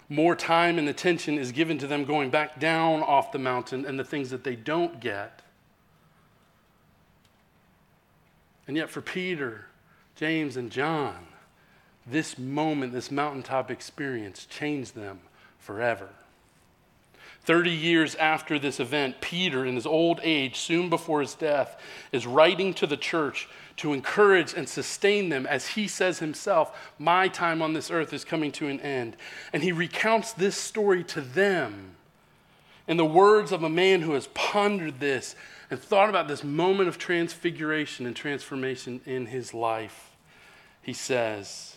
More 0.10 0.36
time 0.36 0.79
and 0.79 0.89
attention 0.89 1.38
is 1.38 1.51
given 1.51 1.77
to 1.77 1.86
them 1.86 2.06
going 2.06 2.32
back 2.32 2.60
down 2.60 3.03
off 3.03 3.32
the 3.32 3.38
mountain 3.38 3.86
and 3.86 4.00
the 4.00 4.03
things 4.03 4.32
that 4.32 4.44
they 4.44 4.56
don't 4.56 5.00
get. 5.00 5.44
And 8.68 8.75
yet, 8.75 8.89
for 8.89 9.01
Peter, 9.01 9.68
James, 10.20 10.58
and 10.58 10.70
John, 10.70 11.16
this 12.06 12.38
moment, 12.38 12.92
this 12.92 13.10
mountaintop 13.10 13.72
experience 13.72 14.46
changed 14.46 14.94
them 14.94 15.22
forever. 15.60 16.10
30 17.44 17.72
years 17.72 18.16
after 18.16 18.60
this 18.60 18.82
event, 18.82 19.22
Peter, 19.22 19.66
in 19.66 19.76
his 19.76 19.86
old 19.86 20.20
age, 20.22 20.58
soon 20.58 20.90
before 20.90 21.22
his 21.22 21.36
death, 21.36 21.82
is 22.12 22.28
writing 22.28 22.74
to 22.74 22.86
the 22.86 22.98
church 22.98 23.48
to 23.78 23.94
encourage 23.94 24.54
and 24.54 24.68
sustain 24.68 25.30
them 25.30 25.46
as 25.46 25.68
he 25.68 25.88
says 25.88 26.20
himself, 26.20 26.92
My 27.00 27.30
time 27.30 27.62
on 27.62 27.72
this 27.72 27.90
earth 27.90 28.12
is 28.12 28.26
coming 28.26 28.52
to 28.52 28.68
an 28.68 28.82
end. 28.82 29.16
And 29.54 29.64
he 29.64 29.72
recounts 29.72 30.34
this 30.34 30.58
story 30.58 31.06
to 31.06 31.22
them 31.22 31.96
in 32.90 32.98
the 32.98 33.06
words 33.06 33.54
of 33.54 33.64
a 33.64 33.70
man 33.70 34.02
who 34.02 34.16
has 34.16 34.28
pondered 34.34 35.00
this 35.00 35.38
and 35.72 35.80
thought 35.80 36.10
about 36.10 36.28
this 36.28 36.44
moment 36.44 36.90
of 36.90 36.98
transfiguration 36.98 38.06
and 38.06 38.18
transformation 38.18 39.00
in 39.06 39.28
his 39.28 39.54
life 39.54 40.09
he 40.89 40.93
says, 40.93 41.75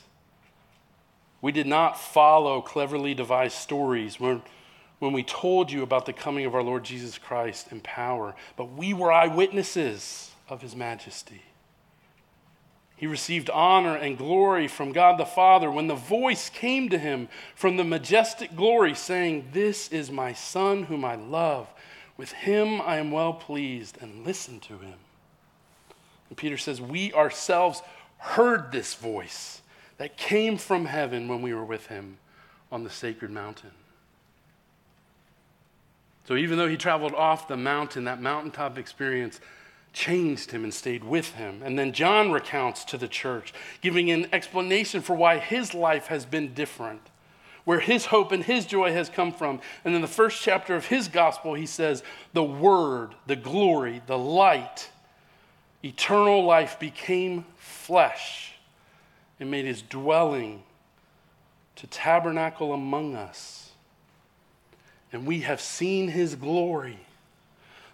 We 1.42 1.52
did 1.52 1.66
not 1.66 2.00
follow 2.00 2.62
cleverly 2.62 3.12
devised 3.12 3.58
stories 3.58 4.18
when, 4.18 4.40
when 5.00 5.12
we 5.12 5.22
told 5.22 5.70
you 5.70 5.82
about 5.82 6.06
the 6.06 6.14
coming 6.14 6.46
of 6.46 6.54
our 6.54 6.62
Lord 6.62 6.82
Jesus 6.82 7.18
Christ 7.18 7.70
in 7.72 7.80
power, 7.80 8.34
but 8.56 8.72
we 8.72 8.94
were 8.94 9.12
eyewitnesses 9.12 10.30
of 10.48 10.62
his 10.62 10.74
majesty. 10.74 11.42
He 12.96 13.06
received 13.06 13.50
honor 13.50 13.96
and 13.96 14.16
glory 14.16 14.66
from 14.66 14.92
God 14.92 15.18
the 15.18 15.26
Father 15.26 15.70
when 15.70 15.88
the 15.88 15.94
voice 15.94 16.48
came 16.48 16.88
to 16.88 16.96
him 16.96 17.28
from 17.54 17.76
the 17.76 17.84
majestic 17.84 18.56
glory, 18.56 18.94
saying, 18.94 19.50
This 19.52 19.88
is 19.88 20.10
my 20.10 20.32
Son 20.32 20.84
whom 20.84 21.04
I 21.04 21.16
love. 21.16 21.68
With 22.16 22.32
him 22.32 22.80
I 22.80 22.96
am 22.96 23.10
well 23.10 23.34
pleased, 23.34 23.98
and 24.00 24.24
listen 24.24 24.58
to 24.60 24.78
him. 24.78 24.94
And 26.30 26.38
Peter 26.38 26.56
says, 26.56 26.80
We 26.80 27.12
ourselves 27.12 27.82
heard 28.22 28.70
this 28.70 28.94
voice 28.94 29.62
that 29.98 30.16
came 30.16 30.56
from 30.56 30.84
heaven 30.84 31.26
when 31.26 31.42
we 31.42 31.52
were 31.52 31.64
with 31.64 31.88
him 31.88 32.18
on 32.70 32.84
the 32.84 32.90
sacred 32.90 33.30
mountain. 33.30 33.72
So 36.24 36.36
even 36.36 36.56
though 36.56 36.68
he 36.68 36.76
traveled 36.76 37.14
off 37.14 37.48
the 37.48 37.56
mountain, 37.56 38.04
that 38.04 38.22
mountaintop 38.22 38.78
experience 38.78 39.40
changed 39.92 40.52
him 40.52 40.62
and 40.62 40.72
stayed 40.72 41.02
with 41.02 41.34
him. 41.34 41.62
And 41.64 41.76
then 41.76 41.92
John 41.92 42.30
recounts 42.30 42.84
to 42.86 42.96
the 42.96 43.08
church, 43.08 43.52
giving 43.80 44.10
an 44.10 44.28
explanation 44.32 45.02
for 45.02 45.16
why 45.16 45.38
his 45.38 45.74
life 45.74 46.06
has 46.06 46.24
been 46.24 46.54
different, 46.54 47.02
where 47.64 47.80
his 47.80 48.06
hope 48.06 48.30
and 48.30 48.44
his 48.44 48.66
joy 48.66 48.92
has 48.92 49.08
come 49.08 49.32
from. 49.32 49.60
And 49.84 49.96
in 49.96 50.00
the 50.00 50.06
first 50.06 50.40
chapter 50.40 50.76
of 50.76 50.86
his 50.86 51.08
gospel, 51.08 51.54
he 51.54 51.66
says, 51.66 52.04
The 52.34 52.44
Word, 52.44 53.16
the 53.26 53.36
glory, 53.36 54.00
the 54.06 54.18
light, 54.18 54.90
eternal 55.84 56.44
life 56.44 56.78
became 56.78 57.44
flesh 57.56 58.54
and 59.40 59.50
made 59.50 59.64
his 59.64 59.82
dwelling 59.82 60.62
to 61.76 61.86
tabernacle 61.86 62.72
among 62.72 63.14
us. 63.16 63.72
And 65.12 65.26
we 65.26 65.40
have 65.40 65.60
seen 65.60 66.08
his 66.08 66.34
glory, 66.34 66.98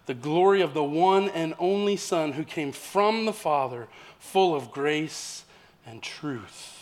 the 0.05 0.13
glory 0.13 0.61
of 0.61 0.73
the 0.73 0.83
one 0.83 1.29
and 1.29 1.53
only 1.59 1.97
Son 1.97 2.33
who 2.33 2.43
came 2.43 2.71
from 2.71 3.25
the 3.25 3.33
Father, 3.33 3.87
full 4.19 4.55
of 4.55 4.71
grace 4.71 5.43
and 5.85 6.01
truth. 6.01 6.78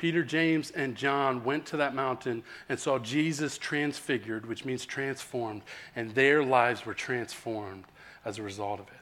Peter, 0.00 0.24
James, 0.24 0.70
and 0.70 0.96
John 0.96 1.44
went 1.44 1.66
to 1.66 1.76
that 1.76 1.94
mountain 1.94 2.42
and 2.70 2.80
saw 2.80 2.98
Jesus 2.98 3.58
transfigured, 3.58 4.46
which 4.46 4.64
means 4.64 4.86
transformed, 4.86 5.60
and 5.94 6.14
their 6.14 6.42
lives 6.42 6.86
were 6.86 6.94
transformed 6.94 7.84
as 8.24 8.38
a 8.38 8.42
result 8.42 8.80
of 8.80 8.86
it. 8.88 8.94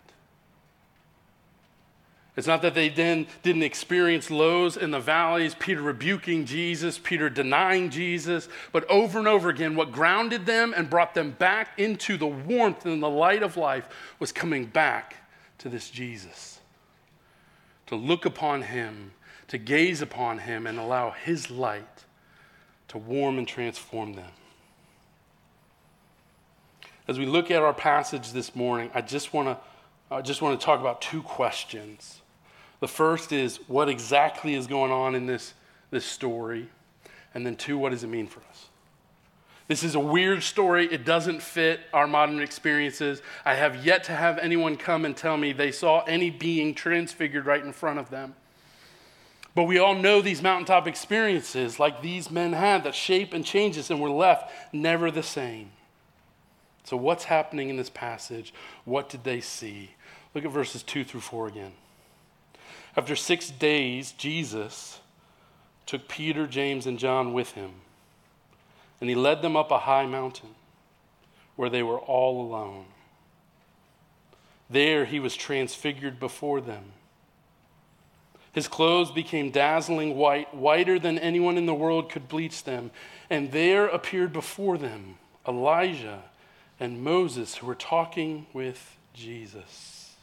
It's 2.36 2.48
not 2.48 2.62
that 2.62 2.74
they 2.74 2.88
then 2.88 3.28
didn't 3.44 3.62
experience 3.62 4.28
lows 4.28 4.76
in 4.76 4.90
the 4.90 4.98
valleys, 4.98 5.54
Peter 5.54 5.82
rebuking 5.82 6.44
Jesus, 6.44 6.98
Peter 6.98 7.30
denying 7.30 7.90
Jesus, 7.90 8.48
but 8.72 8.84
over 8.90 9.20
and 9.20 9.28
over 9.28 9.50
again, 9.50 9.76
what 9.76 9.92
grounded 9.92 10.46
them 10.46 10.74
and 10.76 10.90
brought 10.90 11.14
them 11.14 11.30
back 11.30 11.78
into 11.78 12.16
the 12.16 12.26
warmth 12.26 12.84
and 12.86 13.00
the 13.00 13.08
light 13.08 13.44
of 13.44 13.56
life 13.56 13.88
was 14.18 14.32
coming 14.32 14.66
back 14.66 15.14
to 15.58 15.68
this 15.68 15.90
Jesus. 15.90 16.58
To 17.86 17.94
look 17.94 18.24
upon 18.24 18.62
him 18.62 19.12
to 19.48 19.58
gaze 19.58 20.00
upon 20.02 20.38
him 20.38 20.66
and 20.66 20.78
allow 20.78 21.10
his 21.10 21.50
light 21.50 22.04
to 22.88 22.98
warm 22.98 23.38
and 23.38 23.48
transform 23.48 24.14
them. 24.14 24.30
As 27.06 27.18
we 27.18 27.26
look 27.26 27.50
at 27.50 27.62
our 27.62 27.74
passage 27.74 28.32
this 28.32 28.54
morning, 28.54 28.90
I 28.94 29.00
just 29.00 29.32
want 29.32 29.48
to 29.48 29.58
I 30.10 30.22
just 30.22 30.40
want 30.40 30.58
to 30.58 30.64
talk 30.64 30.80
about 30.80 31.02
two 31.02 31.22
questions. 31.22 32.22
The 32.80 32.88
first 32.88 33.32
is 33.32 33.58
what 33.68 33.88
exactly 33.88 34.54
is 34.54 34.66
going 34.66 34.90
on 34.90 35.14
in 35.14 35.26
this, 35.26 35.52
this 35.90 36.04
story? 36.06 36.68
And 37.34 37.44
then, 37.44 37.56
two, 37.56 37.76
what 37.76 37.90
does 37.90 38.04
it 38.04 38.08
mean 38.08 38.26
for 38.26 38.40
us? 38.48 38.68
This 39.66 39.84
is 39.84 39.94
a 39.94 40.00
weird 40.00 40.42
story. 40.42 40.86
It 40.90 41.04
doesn't 41.04 41.42
fit 41.42 41.80
our 41.92 42.06
modern 42.06 42.40
experiences. 42.40 43.20
I 43.44 43.54
have 43.54 43.84
yet 43.84 44.04
to 44.04 44.12
have 44.12 44.38
anyone 44.38 44.76
come 44.76 45.04
and 45.04 45.14
tell 45.14 45.36
me 45.36 45.52
they 45.52 45.72
saw 45.72 46.04
any 46.04 46.30
being 46.30 46.74
transfigured 46.74 47.44
right 47.44 47.62
in 47.62 47.72
front 47.74 47.98
of 47.98 48.08
them. 48.08 48.34
But 49.58 49.64
we 49.64 49.80
all 49.80 49.96
know 49.96 50.20
these 50.22 50.40
mountaintop 50.40 50.86
experiences 50.86 51.80
like 51.80 52.00
these 52.00 52.30
men 52.30 52.52
had 52.52 52.84
that 52.84 52.94
shape 52.94 53.34
and 53.34 53.44
change 53.44 53.76
us, 53.76 53.90
and 53.90 54.00
we're 54.00 54.08
left 54.08 54.52
never 54.72 55.10
the 55.10 55.24
same. 55.24 55.72
So, 56.84 56.96
what's 56.96 57.24
happening 57.24 57.68
in 57.68 57.76
this 57.76 57.90
passage? 57.90 58.54
What 58.84 59.08
did 59.08 59.24
they 59.24 59.40
see? 59.40 59.96
Look 60.32 60.44
at 60.44 60.52
verses 60.52 60.84
2 60.84 61.02
through 61.02 61.22
4 61.22 61.48
again. 61.48 61.72
After 62.96 63.16
six 63.16 63.50
days, 63.50 64.12
Jesus 64.12 65.00
took 65.86 66.06
Peter, 66.06 66.46
James, 66.46 66.86
and 66.86 66.96
John 66.96 67.32
with 67.32 67.50
him, 67.54 67.72
and 69.00 69.10
he 69.10 69.16
led 69.16 69.42
them 69.42 69.56
up 69.56 69.72
a 69.72 69.78
high 69.78 70.06
mountain 70.06 70.54
where 71.56 71.68
they 71.68 71.82
were 71.82 71.98
all 71.98 72.40
alone. 72.40 72.84
There 74.70 75.04
he 75.04 75.18
was 75.18 75.34
transfigured 75.34 76.20
before 76.20 76.60
them 76.60 76.92
his 78.58 78.66
clothes 78.66 79.12
became 79.12 79.52
dazzling 79.52 80.16
white, 80.16 80.52
whiter 80.52 80.98
than 80.98 81.16
anyone 81.16 81.56
in 81.56 81.66
the 81.66 81.74
world 81.74 82.10
could 82.10 82.26
bleach 82.26 82.64
them. 82.64 82.90
And 83.30 83.52
there 83.52 83.86
appeared 83.86 84.32
before 84.32 84.76
them 84.76 85.16
Elijah 85.46 86.24
and 86.80 87.00
Moses, 87.00 87.54
who 87.54 87.68
were 87.68 87.76
talking 87.76 88.46
with 88.52 88.96
Jesus. 89.14 90.16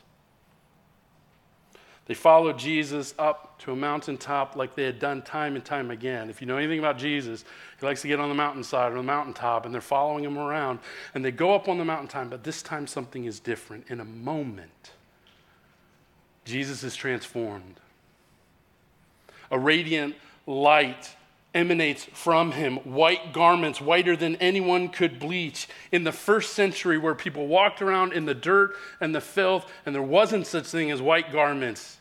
They 2.08 2.13
followed 2.13 2.60
Jesus 2.60 3.15
up 3.18 3.58
to 3.60 3.72
a 3.72 3.75
mountaintop 3.77 4.58
like 4.58 4.75
they 4.75 4.84
had 4.84 5.00
done 5.00 5.22
time 5.22 5.56
and 5.56 5.63
time 5.63 5.89
again. 5.89 6.30
If 6.30 6.42
you 6.42 6.48
know 6.48 6.58
anything 6.58 6.80
about 6.80 6.98
Jesus, 6.98 7.46
he 7.80 7.86
likes 7.86 8.01
to 8.01 8.10
get 8.10 8.20
on 8.20 8.27
the 8.27 8.36
mountainside 8.36 8.92
or 8.92 8.96
the 8.96 9.04
mountaintop, 9.04 9.63
and 9.63 9.74
they're 9.74 9.80
following 9.80 10.25
him 10.25 10.38
around. 10.38 10.80
And 11.13 11.24
they 11.24 11.32
go 11.32 11.56
up 11.56 11.70
on 11.70 11.77
the 11.77 11.86
mountaintop, 11.86 12.32
but 12.32 12.44
this 12.44 12.62
time 12.62 12.86
something 12.86 13.24
is 13.24 13.39
different. 13.39 13.86
In 13.89 14.01
a 14.01 14.06
moment, 14.06 14.92
Jesus 16.44 16.84
is 16.84 16.98
transformed 16.98 17.80
a 19.52 19.60
radiant 19.60 20.16
light 20.46 21.16
emanates 21.54 22.04
from 22.04 22.52
him 22.52 22.75
white 22.78 23.32
garments, 23.32 23.80
whiter 23.80 24.16
than 24.16 24.36
anyone 24.36 24.90
could 24.90 25.20
bleach. 25.20 25.68
In 25.92 26.04
the 26.04 26.12
first 26.12 26.54
century, 26.54 26.98
where 26.98 27.16
people 27.16 27.48
walked 27.48 27.82
around 27.82 28.14
in 28.14 28.25
the 28.25 28.34
dirt 28.34 28.75
and 29.00 29.16
the 29.16 29.22
filth, 29.22 29.72
and 29.86 29.96
there 29.96 30.04
wasn't 30.04 30.46
such 30.46 30.66
thing 30.66 30.92
as 30.92 31.02
white 31.02 31.32
garments, 31.32 31.98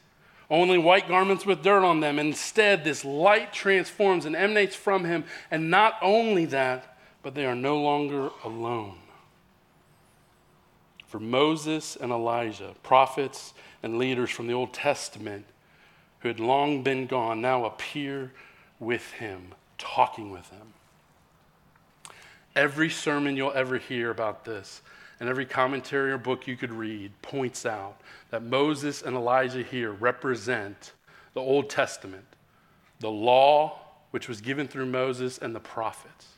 only 0.50 0.76
white 0.76 1.08
garments 1.08 1.46
with 1.46 1.62
dirt 1.62 1.84
on 1.84 2.00
them. 2.00 2.18
Instead, 2.18 2.84
this 2.84 3.04
light 3.04 3.52
transforms 3.52 4.26
and 4.26 4.36
emanates 4.36 4.76
from 4.76 5.04
him. 5.04 5.24
And 5.50 5.70
not 5.70 5.94
only 6.02 6.44
that, 6.46 6.98
but 7.22 7.34
they 7.34 7.46
are 7.46 7.54
no 7.54 7.80
longer 7.80 8.30
alone. 8.44 8.98
For 11.06 11.18
Moses 11.18 11.96
and 11.96 12.12
Elijah, 12.12 12.74
prophets 12.82 13.54
and 13.82 13.98
leaders 13.98 14.30
from 14.30 14.46
the 14.46 14.52
Old 14.52 14.74
Testament 14.74 15.46
who 16.24 16.28
had 16.28 16.40
long 16.40 16.82
been 16.82 17.06
gone, 17.06 17.42
now 17.42 17.66
appear 17.66 18.32
with 18.80 19.12
him, 19.12 19.48
talking 19.76 20.30
with 20.30 20.48
him. 20.48 20.72
Every 22.56 22.88
sermon 22.88 23.36
you'll 23.36 23.52
ever 23.52 23.76
hear 23.76 24.10
about 24.10 24.46
this, 24.46 24.80
and 25.20 25.28
every 25.28 25.44
commentary 25.44 26.12
or 26.12 26.16
book 26.16 26.46
you 26.46 26.56
could 26.56 26.72
read, 26.72 27.12
points 27.20 27.66
out 27.66 28.00
that 28.30 28.42
Moses 28.42 29.02
and 29.02 29.14
Elijah 29.14 29.62
here 29.62 29.92
represent 29.92 30.92
the 31.34 31.42
Old 31.42 31.68
Testament, 31.68 32.24
the 33.00 33.10
law 33.10 33.78
which 34.10 34.26
was 34.26 34.40
given 34.40 34.66
through 34.66 34.86
Moses 34.86 35.36
and 35.36 35.54
the 35.54 35.60
prophets. 35.60 36.28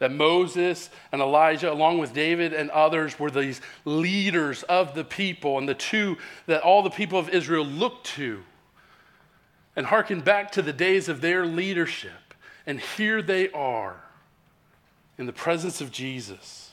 That 0.00 0.10
Moses 0.10 0.90
and 1.12 1.22
Elijah, 1.22 1.70
along 1.70 1.98
with 1.98 2.12
David 2.12 2.52
and 2.52 2.68
others, 2.70 3.20
were 3.20 3.30
these 3.30 3.60
leaders 3.84 4.64
of 4.64 4.96
the 4.96 5.04
people, 5.04 5.58
and 5.58 5.68
the 5.68 5.74
two 5.74 6.18
that 6.46 6.62
all 6.62 6.82
the 6.82 6.90
people 6.90 7.20
of 7.20 7.28
Israel 7.28 7.64
looked 7.64 8.06
to 8.16 8.42
and 9.76 9.86
hearken 9.86 10.20
back 10.20 10.50
to 10.52 10.62
the 10.62 10.72
days 10.72 11.08
of 11.08 11.20
their 11.20 11.46
leadership. 11.46 12.34
And 12.66 12.80
here 12.80 13.22
they 13.22 13.50
are 13.50 14.02
in 15.18 15.26
the 15.26 15.32
presence 15.32 15.80
of 15.80 15.90
Jesus. 15.90 16.70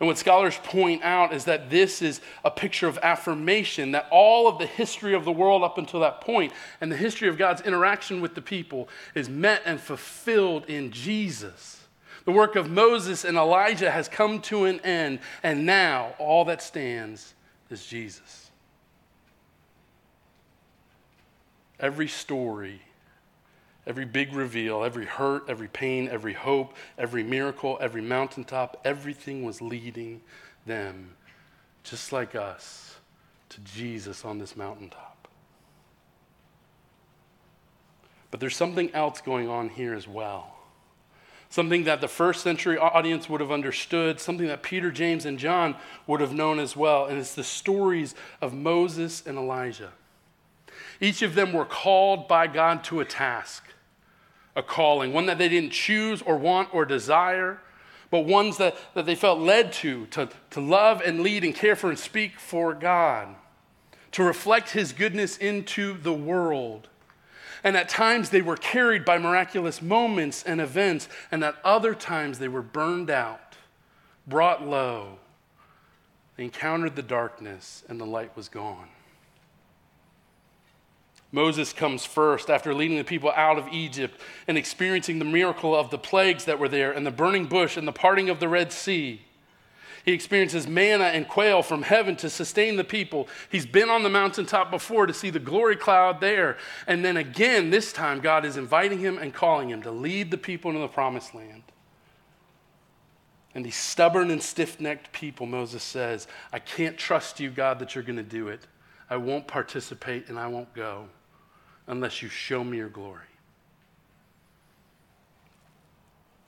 And 0.00 0.08
what 0.08 0.18
scholars 0.18 0.58
point 0.64 1.02
out 1.04 1.32
is 1.32 1.44
that 1.44 1.70
this 1.70 2.02
is 2.02 2.20
a 2.44 2.50
picture 2.50 2.88
of 2.88 2.98
affirmation 3.02 3.92
that 3.92 4.08
all 4.10 4.48
of 4.48 4.58
the 4.58 4.66
history 4.66 5.14
of 5.14 5.24
the 5.24 5.32
world 5.32 5.62
up 5.62 5.78
until 5.78 6.00
that 6.00 6.20
point 6.20 6.52
and 6.80 6.90
the 6.90 6.96
history 6.96 7.28
of 7.28 7.38
God's 7.38 7.62
interaction 7.62 8.20
with 8.20 8.34
the 8.34 8.42
people 8.42 8.88
is 9.14 9.28
met 9.28 9.62
and 9.64 9.80
fulfilled 9.80 10.64
in 10.66 10.90
Jesus. 10.90 11.80
The 12.24 12.32
work 12.32 12.56
of 12.56 12.70
Moses 12.70 13.24
and 13.24 13.36
Elijah 13.36 13.90
has 13.90 14.08
come 14.08 14.40
to 14.42 14.64
an 14.64 14.80
end, 14.80 15.20
and 15.42 15.66
now 15.66 16.14
all 16.18 16.46
that 16.46 16.62
stands 16.62 17.34
is 17.70 17.84
Jesus. 17.84 18.43
Every 21.84 22.08
story, 22.08 22.80
every 23.86 24.06
big 24.06 24.32
reveal, 24.32 24.82
every 24.82 25.04
hurt, 25.04 25.44
every 25.50 25.68
pain, 25.68 26.08
every 26.08 26.32
hope, 26.32 26.74
every 26.96 27.22
miracle, 27.22 27.76
every 27.78 28.00
mountaintop, 28.00 28.80
everything 28.86 29.42
was 29.44 29.60
leading 29.60 30.22
them, 30.64 31.10
just 31.82 32.10
like 32.10 32.34
us, 32.34 32.96
to 33.50 33.60
Jesus 33.60 34.24
on 34.24 34.38
this 34.38 34.56
mountaintop. 34.56 35.28
But 38.30 38.40
there's 38.40 38.56
something 38.56 38.90
else 38.94 39.20
going 39.20 39.50
on 39.50 39.68
here 39.68 39.92
as 39.92 40.08
well. 40.08 40.56
Something 41.50 41.84
that 41.84 42.00
the 42.00 42.08
first 42.08 42.42
century 42.42 42.78
audience 42.78 43.28
would 43.28 43.42
have 43.42 43.52
understood, 43.52 44.20
something 44.20 44.46
that 44.46 44.62
Peter, 44.62 44.90
James, 44.90 45.26
and 45.26 45.38
John 45.38 45.76
would 46.06 46.22
have 46.22 46.32
known 46.32 46.60
as 46.60 46.74
well, 46.74 47.04
and 47.04 47.18
it's 47.18 47.34
the 47.34 47.44
stories 47.44 48.14
of 48.40 48.54
Moses 48.54 49.22
and 49.26 49.36
Elijah. 49.36 49.92
Each 51.00 51.22
of 51.22 51.34
them 51.34 51.52
were 51.52 51.64
called 51.64 52.28
by 52.28 52.46
God 52.46 52.84
to 52.84 53.00
a 53.00 53.04
task, 53.04 53.64
a 54.54 54.62
calling, 54.62 55.12
one 55.12 55.26
that 55.26 55.38
they 55.38 55.48
didn't 55.48 55.72
choose 55.72 56.22
or 56.22 56.36
want 56.36 56.72
or 56.74 56.84
desire, 56.84 57.60
but 58.10 58.20
ones 58.20 58.58
that, 58.58 58.76
that 58.94 59.06
they 59.06 59.14
felt 59.14 59.40
led 59.40 59.72
to, 59.72 60.06
to, 60.06 60.28
to 60.50 60.60
love 60.60 61.02
and 61.04 61.20
lead 61.20 61.42
and 61.44 61.54
care 61.54 61.74
for 61.74 61.90
and 61.90 61.98
speak 61.98 62.38
for 62.38 62.72
God, 62.72 63.34
to 64.12 64.22
reflect 64.22 64.70
His 64.70 64.92
goodness 64.92 65.36
into 65.36 65.94
the 65.94 66.12
world. 66.12 66.88
And 67.64 67.76
at 67.76 67.88
times 67.88 68.30
they 68.30 68.42
were 68.42 68.56
carried 68.56 69.04
by 69.04 69.18
miraculous 69.18 69.80
moments 69.80 70.44
and 70.44 70.60
events, 70.60 71.08
and 71.32 71.42
at 71.42 71.56
other 71.64 71.94
times 71.94 72.38
they 72.38 72.46
were 72.46 72.62
burned 72.62 73.10
out, 73.10 73.56
brought 74.26 74.64
low. 74.64 75.18
They 76.36 76.44
encountered 76.44 76.94
the 76.94 77.02
darkness, 77.02 77.82
and 77.88 78.00
the 78.00 78.06
light 78.06 78.36
was 78.36 78.48
gone. 78.48 78.88
Moses 81.34 81.72
comes 81.72 82.04
first 82.04 82.48
after 82.48 82.72
leading 82.72 82.96
the 82.96 83.02
people 83.02 83.32
out 83.34 83.58
of 83.58 83.66
Egypt 83.72 84.20
and 84.46 84.56
experiencing 84.56 85.18
the 85.18 85.24
miracle 85.24 85.74
of 85.74 85.90
the 85.90 85.98
plagues 85.98 86.44
that 86.44 86.60
were 86.60 86.68
there 86.68 86.92
and 86.92 87.04
the 87.04 87.10
burning 87.10 87.46
bush 87.46 87.76
and 87.76 87.88
the 87.88 87.92
parting 87.92 88.30
of 88.30 88.38
the 88.38 88.48
Red 88.48 88.72
Sea. 88.72 89.20
He 90.04 90.12
experiences 90.12 90.68
manna 90.68 91.06
and 91.06 91.26
quail 91.26 91.60
from 91.60 91.82
heaven 91.82 92.14
to 92.16 92.30
sustain 92.30 92.76
the 92.76 92.84
people. 92.84 93.26
He's 93.50 93.66
been 93.66 93.90
on 93.90 94.04
the 94.04 94.08
mountaintop 94.08 94.70
before 94.70 95.06
to 95.06 95.12
see 95.12 95.30
the 95.30 95.40
glory 95.40 95.74
cloud 95.74 96.20
there. 96.20 96.56
And 96.86 97.04
then 97.04 97.16
again, 97.16 97.70
this 97.70 97.92
time, 97.92 98.20
God 98.20 98.44
is 98.44 98.56
inviting 98.56 99.00
him 99.00 99.18
and 99.18 99.34
calling 99.34 99.70
him 99.70 99.82
to 99.82 99.90
lead 99.90 100.30
the 100.30 100.38
people 100.38 100.70
into 100.70 100.82
the 100.82 100.88
promised 100.88 101.34
land. 101.34 101.64
And 103.56 103.64
these 103.64 103.74
stubborn 103.74 104.30
and 104.30 104.40
stiff 104.40 104.78
necked 104.78 105.10
people, 105.10 105.46
Moses 105.46 105.82
says, 105.82 106.28
I 106.52 106.60
can't 106.60 106.96
trust 106.96 107.40
you, 107.40 107.50
God, 107.50 107.80
that 107.80 107.96
you're 107.96 108.04
going 108.04 108.18
to 108.18 108.22
do 108.22 108.46
it. 108.46 108.68
I 109.10 109.16
won't 109.16 109.48
participate 109.48 110.28
and 110.28 110.38
I 110.38 110.46
won't 110.46 110.72
go 110.74 111.08
unless 111.86 112.22
you 112.22 112.28
show 112.28 112.64
me 112.64 112.78
your 112.78 112.88
glory. 112.88 113.26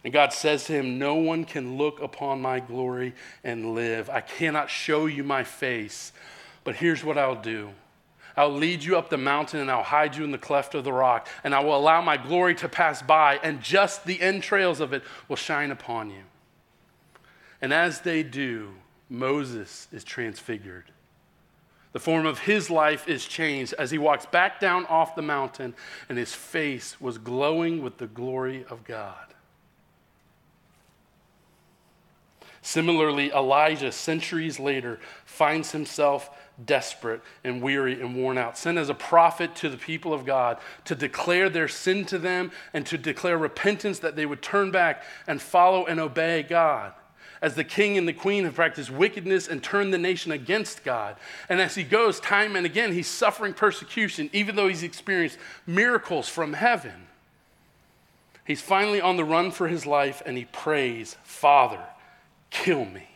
And 0.05 0.12
God 0.12 0.33
says 0.33 0.64
to 0.66 0.72
him, 0.72 0.99
No 0.99 1.16
one 1.16 1.44
can 1.44 1.77
look 1.77 2.01
upon 2.01 2.40
my 2.40 2.61
glory 2.61 3.12
and 3.42 3.75
live. 3.75 4.09
I 4.09 4.20
cannot 4.20 4.70
show 4.70 5.07
you 5.07 5.25
my 5.25 5.42
face, 5.42 6.12
but 6.62 6.77
here's 6.77 7.03
what 7.03 7.18
I'll 7.18 7.40
do. 7.42 7.70
I'll 8.37 8.53
lead 8.53 8.85
you 8.85 8.96
up 8.99 9.11
the 9.11 9.16
mountain 9.16 9.61
and 9.61 9.70
I'll 9.70 9.83
hide 9.83 10.14
you 10.14 10.22
in 10.22 10.31
the 10.31 10.38
cleft 10.38 10.75
of 10.75 10.85
the 10.85 10.92
rock, 10.92 11.27
and 11.42 11.55
I 11.55 11.61
will 11.61 11.77
allow 11.77 12.03
my 12.03 12.16
glory 12.16 12.55
to 12.57 12.68
pass 12.68 13.03
by, 13.03 13.40
and 13.42 13.61
just 13.61 14.05
the 14.05 14.20
entrails 14.20 14.79
of 14.79 14.92
it 14.92 15.03
will 15.27 15.37
shine 15.37 15.70
upon 15.70 16.11
you. 16.11 16.22
And 17.61 17.72
as 17.72 18.03
they 18.03 18.22
do, 18.22 18.75
Moses 19.09 19.88
is 19.90 20.05
transfigured. 20.05 20.92
The 21.96 22.00
form 22.00 22.26
of 22.26 22.40
his 22.40 22.68
life 22.68 23.09
is 23.09 23.24
changed 23.24 23.72
as 23.78 23.90
he 23.90 23.96
walks 23.96 24.26
back 24.26 24.61
down 24.61 24.85
off 24.85 25.14
the 25.14 25.22
mountain, 25.22 25.74
and 26.11 26.18
his 26.18 26.35
face 26.35 27.00
was 27.00 27.16
glowing 27.16 27.82
with 27.82 27.96
the 27.96 28.06
glory 28.06 28.66
of 28.68 28.85
God. 28.85 29.32
Similarly, 32.61 33.32
Elijah, 33.32 33.90
centuries 33.92 34.61
later, 34.61 35.00
finds 35.24 35.72
himself 35.72 36.28
desperate 36.62 37.22
and 37.42 37.62
weary 37.62 37.98
and 37.98 38.14
worn 38.14 38.37
out, 38.37 38.59
sent 38.59 38.76
as 38.76 38.90
a 38.90 38.94
prophet 38.94 39.54
to 39.54 39.70
the 39.70 39.78
people 39.78 40.12
of 40.12 40.26
God 40.26 40.59
to 40.85 40.94
declare 40.94 41.48
their 41.48 41.66
sin 41.66 42.04
to 42.04 42.18
them 42.18 42.52
and 42.74 42.85
to 42.85 42.98
declare 42.98 43.38
repentance 43.38 44.00
that 44.00 44.16
they 44.16 44.26
would 44.26 44.42
turn 44.42 44.70
back 44.70 45.02
and 45.26 45.40
follow 45.40 45.87
and 45.87 45.98
obey 45.98 46.42
God 46.42 46.92
as 47.42 47.55
the 47.55 47.64
king 47.64 47.99
and 47.99 48.09
the 48.09 48.12
queen 48.12 48.44
have 48.44 48.55
practiced 48.55 48.90
wickedness 48.90 49.49
and 49.49 49.62
turned 49.62 49.92
the 49.92 49.99
nation 49.99 50.33
against 50.33 50.85
God. 50.85 51.16
And 51.49 51.61
as 51.61 51.75
he 51.75 51.83
goes 51.83 52.20
time 52.20 52.57
and 52.57 52.66
again, 52.66 52.92
he's 52.92 53.07
suffering 53.07 53.55
persecution, 53.55 54.31
even 54.33 54.57
though 54.57 54.68
he's 54.68 54.83
experienced 54.83 55.38
miracles 55.66 56.29
from 56.29 56.55
heaven. 56.55 57.07
He's 58.46 58.62
finally 58.62 59.01
on 59.01 59.16
the 59.16 59.25
run 59.25 59.51
for 59.51 59.68
his 59.68 59.87
life 59.87 60.22
and 60.25 60.37
he 60.37 60.44
prays, 60.44 61.16
Father, 61.25 61.83
kill 62.51 62.85
me. 62.85 63.09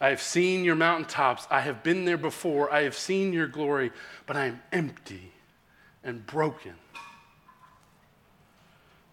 I 0.00 0.08
have 0.08 0.22
seen 0.22 0.64
your 0.64 0.74
mountaintops. 0.74 1.46
I 1.48 1.60
have 1.60 1.82
been 1.84 2.04
there 2.04 2.16
before. 2.16 2.72
I 2.72 2.82
have 2.82 2.96
seen 2.96 3.32
your 3.32 3.46
glory, 3.46 3.92
but 4.26 4.36
I 4.36 4.46
am 4.46 4.60
empty 4.72 5.32
and 6.02 6.26
broken. 6.26 6.74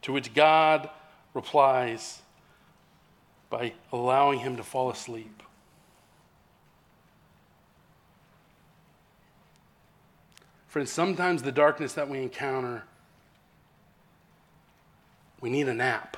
To 0.03 0.13
which 0.13 0.33
God 0.33 0.89
replies, 1.33 2.21
by 3.49 3.73
allowing 3.91 4.39
him 4.39 4.57
to 4.57 4.63
fall 4.63 4.89
asleep. 4.89 5.43
Friends, 10.67 10.91
sometimes 10.91 11.41
the 11.41 11.51
darkness 11.51 11.93
that 11.93 12.07
we 12.07 12.21
encounter, 12.21 12.83
we 15.41 15.49
need 15.49 15.67
a 15.67 15.73
nap. 15.73 16.15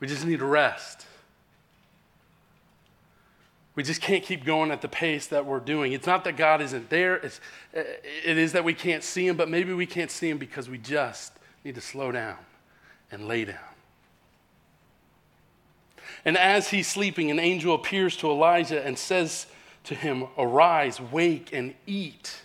We 0.00 0.06
just 0.06 0.24
need 0.24 0.40
rest. 0.40 1.06
We 3.74 3.82
just 3.82 4.00
can't 4.00 4.24
keep 4.24 4.44
going 4.44 4.70
at 4.70 4.82
the 4.82 4.88
pace 4.88 5.26
that 5.28 5.46
we're 5.46 5.60
doing. 5.60 5.92
It's 5.92 6.06
not 6.06 6.24
that 6.24 6.36
God 6.36 6.60
isn't 6.60 6.90
there, 6.90 7.16
it's, 7.16 7.40
it 7.72 8.38
is 8.38 8.52
that 8.52 8.64
we 8.64 8.74
can't 8.74 9.04
see 9.04 9.26
Him, 9.26 9.36
but 9.36 9.48
maybe 9.48 9.72
we 9.72 9.86
can't 9.86 10.10
see 10.10 10.28
Him 10.28 10.38
because 10.38 10.68
we 10.68 10.78
just 10.78 11.32
need 11.64 11.74
to 11.74 11.80
slow 11.80 12.10
down 12.12 12.38
and 13.10 13.28
lay 13.28 13.44
down. 13.44 13.71
And 16.24 16.36
as 16.36 16.68
he's 16.68 16.86
sleeping, 16.86 17.30
an 17.30 17.38
angel 17.38 17.74
appears 17.74 18.16
to 18.18 18.30
Elijah 18.30 18.84
and 18.84 18.98
says 18.98 19.46
to 19.84 19.94
him, 19.94 20.26
Arise, 20.38 21.00
wake, 21.00 21.52
and 21.52 21.74
eat. 21.86 22.42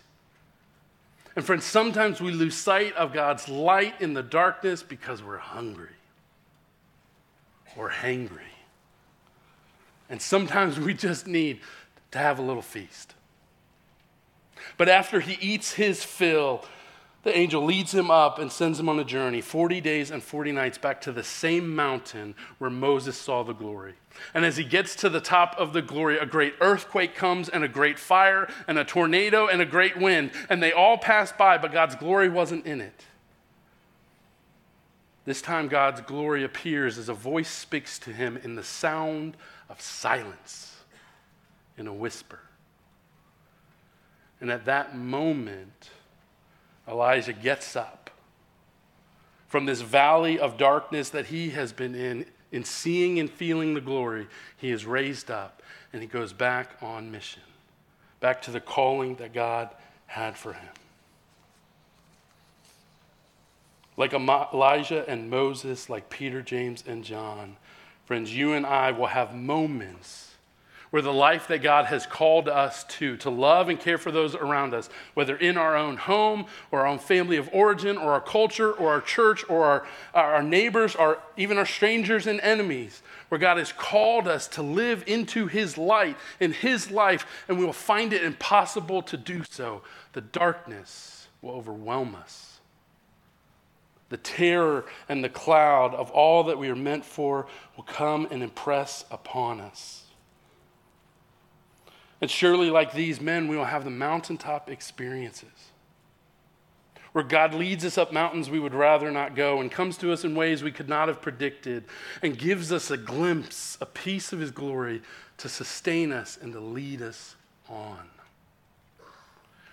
And 1.36 1.46
friends, 1.46 1.66
sometimes 1.66 2.20
we 2.20 2.32
lose 2.32 2.56
sight 2.56 2.96
of 2.96 3.14
God's 3.14 3.48
light 3.48 4.02
in 4.02 4.14
the 4.14 4.24
darkness 4.24 4.82
because 4.82 5.22
we're 5.22 5.38
hungry 5.38 5.90
or 7.76 7.92
hangry. 7.92 8.40
And 10.10 10.20
sometimes 10.20 10.80
we 10.80 10.96
just 10.96 11.28
need 11.28 11.60
to 12.12 12.18
have 12.18 12.40
a 12.40 12.42
little 12.42 12.64
feast. 12.64 13.14
But 14.78 14.90
after 14.90 15.20
he 15.20 15.34
eats 15.34 15.74
his 15.74 16.04
fill, 16.04 16.66
the 17.24 17.38
angel 17.38 17.64
leads 17.64 17.94
him 17.94 18.10
up 18.10 18.40
and 18.40 18.52
sends 18.52 18.80
him 18.80 18.88
on 18.88 19.00
a 19.00 19.04
journey 19.04 19.42
40 19.42 19.82
days 19.82 20.12
and 20.12 20.24
40 20.24 20.52
nights 20.52 20.78
back 20.78 21.02
to 21.02 21.12
the 21.12 21.24
same 21.24 21.76
mountain 21.76 22.36
where 22.58 22.70
Moses 22.70 23.18
saw 23.18 23.44
the 23.44 23.54
glory. 23.54 23.96
And 24.34 24.46
as 24.46 24.58
he 24.58 24.64
gets 24.64 24.96
to 24.98 25.10
the 25.10 25.20
top 25.20 25.56
of 25.58 25.74
the 25.74 25.82
glory, 25.82 26.18
a 26.18 26.26
great 26.26 26.54
earthquake 26.62 27.16
comes, 27.16 27.50
and 27.50 27.64
a 27.64 27.68
great 27.68 28.00
fire, 28.00 28.48
and 28.68 28.78
a 28.78 28.86
tornado, 28.86 29.48
and 29.48 29.62
a 29.62 29.66
great 29.66 29.98
wind. 29.98 30.32
And 30.50 30.62
they 30.62 30.72
all 30.72 30.98
pass 30.98 31.32
by, 31.32 31.58
but 31.58 31.72
God's 31.72 31.96
glory 31.96 32.30
wasn't 32.30 32.66
in 32.66 32.82
it. 32.82 33.06
This 35.26 35.42
time, 35.42 35.68
God's 35.68 36.02
glory 36.02 36.44
appears 36.46 36.98
as 36.98 37.10
a 37.10 37.14
voice 37.14 37.50
speaks 37.50 38.00
to 38.00 38.12
him 38.12 38.38
in 38.38 38.56
the 38.56 38.64
sound 38.64 39.36
of 39.70 39.82
silence, 39.82 40.78
in 41.78 41.88
a 41.88 41.94
whisper. 41.94 42.40
And 44.40 44.50
at 44.50 44.66
that 44.66 44.96
moment, 44.96 45.90
Elijah 46.88 47.34
gets 47.34 47.76
up 47.76 48.10
from 49.48 49.66
this 49.66 49.82
valley 49.82 50.40
of 50.40 50.58
darkness 50.58 51.10
that 51.10 51.28
he 51.28 51.50
has 51.52 51.74
been 51.74 51.96
in, 51.96 52.26
in 52.52 52.64
seeing 52.64 53.20
and 53.20 53.30
feeling 53.30 53.74
the 53.74 53.82
glory. 53.82 54.28
He 54.58 54.72
is 54.72 54.86
raised 54.86 55.32
up 55.32 55.62
and 55.94 56.02
he 56.02 56.08
goes 56.08 56.34
back 56.34 56.72
on 56.82 57.12
mission, 57.12 57.44
back 58.20 58.42
to 58.44 58.52
the 58.52 58.60
calling 58.60 59.16
that 59.16 59.34
God 59.34 59.70
had 60.06 60.38
for 60.38 60.54
him. 60.54 60.70
Like 63.96 64.14
Elijah 64.14 65.10
and 65.10 65.30
Moses, 65.30 65.90
like 65.90 66.10
Peter, 66.10 66.42
James, 66.42 66.84
and 66.86 67.04
John, 67.04 67.58
friends, 68.06 68.36
you 68.36 68.54
and 68.54 68.66
I 68.66 68.92
will 68.92 69.08
have 69.08 69.34
moments 69.34 70.27
where 70.90 71.02
the 71.02 71.14
life 71.14 71.48
that 71.48 71.62
God 71.62 71.86
has 71.86 72.06
called 72.06 72.48
us 72.48 72.86
to, 72.86 73.18
to 73.18 73.30
love 73.30 73.68
and 73.68 73.80
care 73.80 73.98
for 73.98 74.12
those 74.12 74.36
around 74.36 74.74
us, 74.74 74.90
whether 75.14 75.36
in 75.36 75.58
our 75.58 75.76
own 75.76 75.98
home 75.98 76.46
or 76.72 76.82
our 76.82 76.88
own 76.88 77.00
family 77.00 77.38
of 77.38 77.50
origin 77.52 77.98
or 77.98 78.14
our 78.14 78.22
culture 78.22 78.72
or 78.72 78.90
our 78.92 79.02
church 79.02 79.44
or 79.50 79.66
our, 79.66 79.88
our 80.14 80.44
neighbors 80.44 80.96
or 80.96 81.20
even 81.36 81.58
our 81.58 81.66
strangers 81.66 82.26
and 82.26 82.40
enemies, 82.42 83.02
where 83.30 83.40
God 83.40 83.58
has 83.58 83.74
called 83.74 84.28
us 84.28 84.48
to 84.50 84.62
live 84.62 85.04
into 85.08 85.48
His 85.48 85.78
light, 85.78 86.18
in 86.40 86.54
His 86.54 86.90
life, 86.90 87.26
and 87.48 87.58
we 87.58 87.66
will 87.66 87.74
find 87.74 88.14
it 88.14 88.24
impossible 88.24 89.02
to 89.04 89.18
do 89.18 89.44
so. 89.50 89.82
The 90.14 90.22
darkness 90.22 91.28
will 91.42 91.52
overwhelm 91.52 92.16
us. 92.16 92.60
The 94.10 94.18
terror 94.18 94.86
and 95.10 95.22
the 95.22 95.30
cloud 95.30 95.94
of 95.94 96.10
all 96.12 96.46
that 96.46 96.58
we 96.58 96.70
are 96.70 96.76
meant 96.76 97.04
for 97.04 97.48
will 97.76 97.84
come 97.84 98.26
and 98.32 98.42
impress 98.42 99.04
upon 99.12 99.60
us. 99.60 100.07
And 102.20 102.32
surely, 102.32 102.70
like 102.70 102.94
these 102.94 103.22
men, 103.22 103.48
we 103.48 103.58
will 103.58 103.66
have 103.66 103.84
the 103.84 103.92
mountaintop 103.92 104.70
experiences 104.70 105.72
where 107.18 107.24
God 107.24 107.56
leads 107.56 107.84
us 107.84 107.98
up 107.98 108.14
mountains 108.14 108.48
we 108.48 108.60
would 108.60 108.76
rather 108.76 109.10
not 109.10 109.36
go 109.36 109.60
and 109.60 109.72
comes 109.72 109.98
to 109.98 110.14
us 110.14 110.24
in 110.24 110.36
ways 110.36 110.62
we 110.62 110.72
could 110.72 110.88
not 110.88 111.08
have 111.08 111.20
predicted 111.20 111.84
and 112.22 112.38
gives 112.38 112.72
us 112.72 112.92
a 112.92 112.98
glimpse, 112.98 113.76
a 113.82 113.88
piece 113.88 114.32
of 114.32 114.40
His 114.40 114.52
glory 114.52 115.02
to 115.38 115.50
sustain 115.50 116.12
us 116.12 116.38
and 116.40 116.54
to 116.54 116.60
lead 116.60 117.02
us 117.02 117.36
on. 117.68 118.08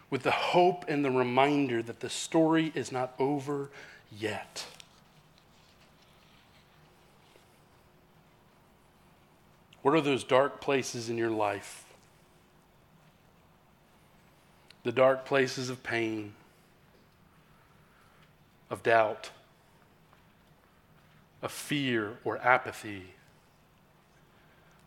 With 0.08 0.22
the 0.22 0.30
hope 0.30 0.86
and 0.88 1.04
the 1.04 1.10
reminder 1.10 1.82
that 1.82 2.00
the 2.00 2.08
story 2.08 2.72
is 2.74 2.90
not 2.90 3.12
over 3.18 3.68
yet. 4.10 4.64
What 9.82 9.94
are 9.94 10.00
those 10.00 10.24
dark 10.24 10.62
places 10.62 11.10
in 11.10 11.18
your 11.18 11.30
life 11.30 11.83
the 14.84 14.92
dark 14.92 15.24
places 15.24 15.70
of 15.70 15.82
pain, 15.82 16.34
of 18.70 18.82
doubt, 18.82 19.30
of 21.42 21.50
fear 21.50 22.18
or 22.24 22.38
apathy, 22.38 23.02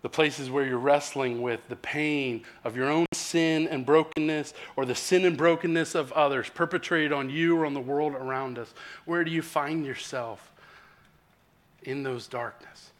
the 0.03 0.09
places 0.09 0.49
where 0.49 0.65
you're 0.65 0.77
wrestling 0.77 1.41
with 1.41 1.59
the 1.67 1.75
pain 1.75 2.43
of 2.63 2.77
your 2.77 2.89
own 2.89 3.05
sin 3.13 3.67
and 3.67 3.85
brokenness 3.85 4.53
or 4.75 4.85
the 4.85 4.95
sin 4.95 5.25
and 5.25 5.35
brokenness 5.35 5.95
of 5.95 6.11
others 6.13 6.49
perpetrated 6.49 7.11
on 7.11 7.29
you 7.29 7.57
or 7.57 7.65
on 7.65 7.73
the 7.73 7.79
world 7.79 8.13
around 8.13 8.57
us. 8.57 8.73
Where 9.05 9.23
do 9.23 9.31
you 9.31 9.41
find 9.41 9.85
yourself 9.85 10.51
in 11.83 12.03
those 12.03 12.27
darkness, 12.27 12.91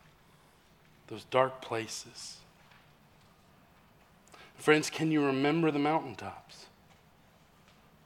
those 1.08 1.24
dark 1.26 1.62
places? 1.62 2.38
Friends, 4.58 4.90
can 4.90 5.12
you 5.12 5.24
remember 5.24 5.72
the 5.72 5.80
mountaintops? 5.80 6.67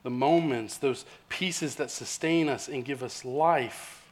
The 0.03 0.09
moments, 0.09 0.77
those 0.77 1.05
pieces 1.29 1.75
that 1.75 1.91
sustain 1.91 2.49
us 2.49 2.67
and 2.67 2.83
give 2.83 3.03
us 3.03 3.23
life. 3.23 4.11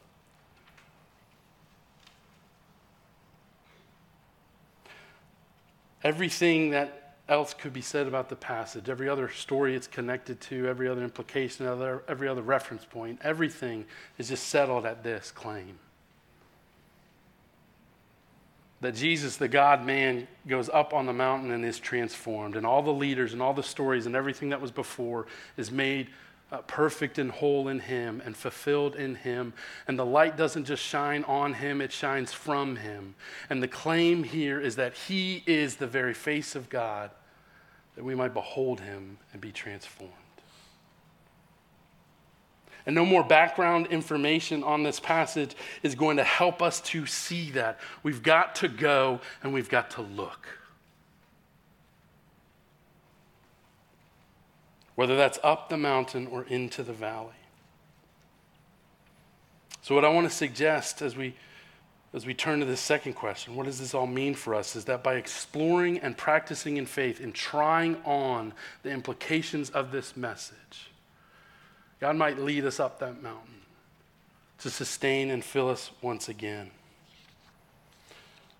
Everything 6.02 6.70
that 6.70 7.16
else 7.28 7.54
could 7.54 7.72
be 7.72 7.82
said 7.82 8.06
about 8.06 8.28
the 8.28 8.36
passage, 8.36 8.88
every 8.88 9.08
other 9.08 9.28
story 9.28 9.74
it's 9.74 9.86
connected 9.86 10.40
to, 10.40 10.66
every 10.66 10.88
other 10.88 11.02
implication, 11.02 11.66
every 12.08 12.28
other 12.28 12.42
reference 12.42 12.84
point, 12.84 13.20
everything 13.22 13.84
is 14.18 14.28
just 14.28 14.48
settled 14.48 14.86
at 14.86 15.02
this 15.04 15.30
claim 15.30 15.78
that 18.80 18.94
Jesus, 18.94 19.36
the 19.36 19.48
God 19.48 19.84
man, 19.84 20.26
goes 20.46 20.68
up 20.70 20.94
on 20.94 21.06
the 21.06 21.12
mountain 21.12 21.50
and 21.50 21.64
is 21.64 21.78
transformed, 21.78 22.56
and 22.56 22.66
all 22.66 22.82
the 22.82 22.92
leaders 22.92 23.32
and 23.32 23.42
all 23.42 23.52
the 23.52 23.62
stories 23.62 24.06
and 24.06 24.16
everything 24.16 24.50
that 24.50 24.60
was 24.60 24.70
before 24.70 25.26
is 25.56 25.70
made 25.70 26.08
uh, 26.52 26.58
perfect 26.62 27.18
and 27.18 27.30
whole 27.30 27.68
in 27.68 27.78
him 27.78 28.20
and 28.24 28.36
fulfilled 28.36 28.96
in 28.96 29.14
him. 29.14 29.52
And 29.86 29.98
the 29.98 30.06
light 30.06 30.36
doesn't 30.36 30.64
just 30.64 30.82
shine 30.82 31.24
on 31.24 31.54
him, 31.54 31.80
it 31.80 31.92
shines 31.92 32.32
from 32.32 32.76
him. 32.76 33.14
And 33.50 33.62
the 33.62 33.68
claim 33.68 34.24
here 34.24 34.60
is 34.60 34.76
that 34.76 34.94
he 34.94 35.42
is 35.46 35.76
the 35.76 35.86
very 35.86 36.14
face 36.14 36.56
of 36.56 36.68
God, 36.68 37.10
that 37.96 38.04
we 38.04 38.14
might 38.14 38.34
behold 38.34 38.80
him 38.80 39.18
and 39.32 39.40
be 39.40 39.52
transformed. 39.52 40.14
And 42.86 42.94
no 42.94 43.04
more 43.04 43.22
background 43.22 43.88
information 43.88 44.62
on 44.64 44.82
this 44.82 45.00
passage 45.00 45.54
is 45.82 45.94
going 45.94 46.16
to 46.16 46.24
help 46.24 46.62
us 46.62 46.80
to 46.82 47.06
see 47.06 47.50
that. 47.52 47.78
We've 48.02 48.22
got 48.22 48.54
to 48.56 48.68
go 48.68 49.20
and 49.42 49.52
we've 49.52 49.68
got 49.68 49.90
to 49.92 50.02
look. 50.02 50.48
Whether 54.94 55.16
that's 55.16 55.38
up 55.42 55.68
the 55.68 55.76
mountain 55.76 56.26
or 56.26 56.44
into 56.44 56.82
the 56.82 56.92
valley. 56.92 57.30
So, 59.82 59.94
what 59.94 60.04
I 60.04 60.08
want 60.08 60.28
to 60.28 60.34
suggest 60.34 61.00
as 61.00 61.16
we 61.16 61.34
as 62.12 62.26
we 62.26 62.34
turn 62.34 62.58
to 62.58 62.66
the 62.66 62.76
second 62.76 63.12
question, 63.14 63.54
what 63.54 63.66
does 63.66 63.78
this 63.78 63.94
all 63.94 64.06
mean 64.06 64.34
for 64.34 64.54
us? 64.54 64.74
Is 64.74 64.86
that 64.86 65.04
by 65.04 65.14
exploring 65.14 65.98
and 65.98 66.16
practicing 66.16 66.76
in 66.76 66.86
faith 66.86 67.20
and 67.20 67.32
trying 67.32 67.96
on 68.04 68.52
the 68.82 68.90
implications 68.90 69.70
of 69.70 69.92
this 69.92 70.16
message, 70.16 70.89
God 72.00 72.16
might 72.16 72.38
lead 72.38 72.64
us 72.64 72.80
up 72.80 72.98
that 73.00 73.22
mountain 73.22 73.60
to 74.58 74.70
sustain 74.70 75.30
and 75.30 75.44
fill 75.44 75.68
us 75.68 75.90
once 76.00 76.28
again. 76.28 76.70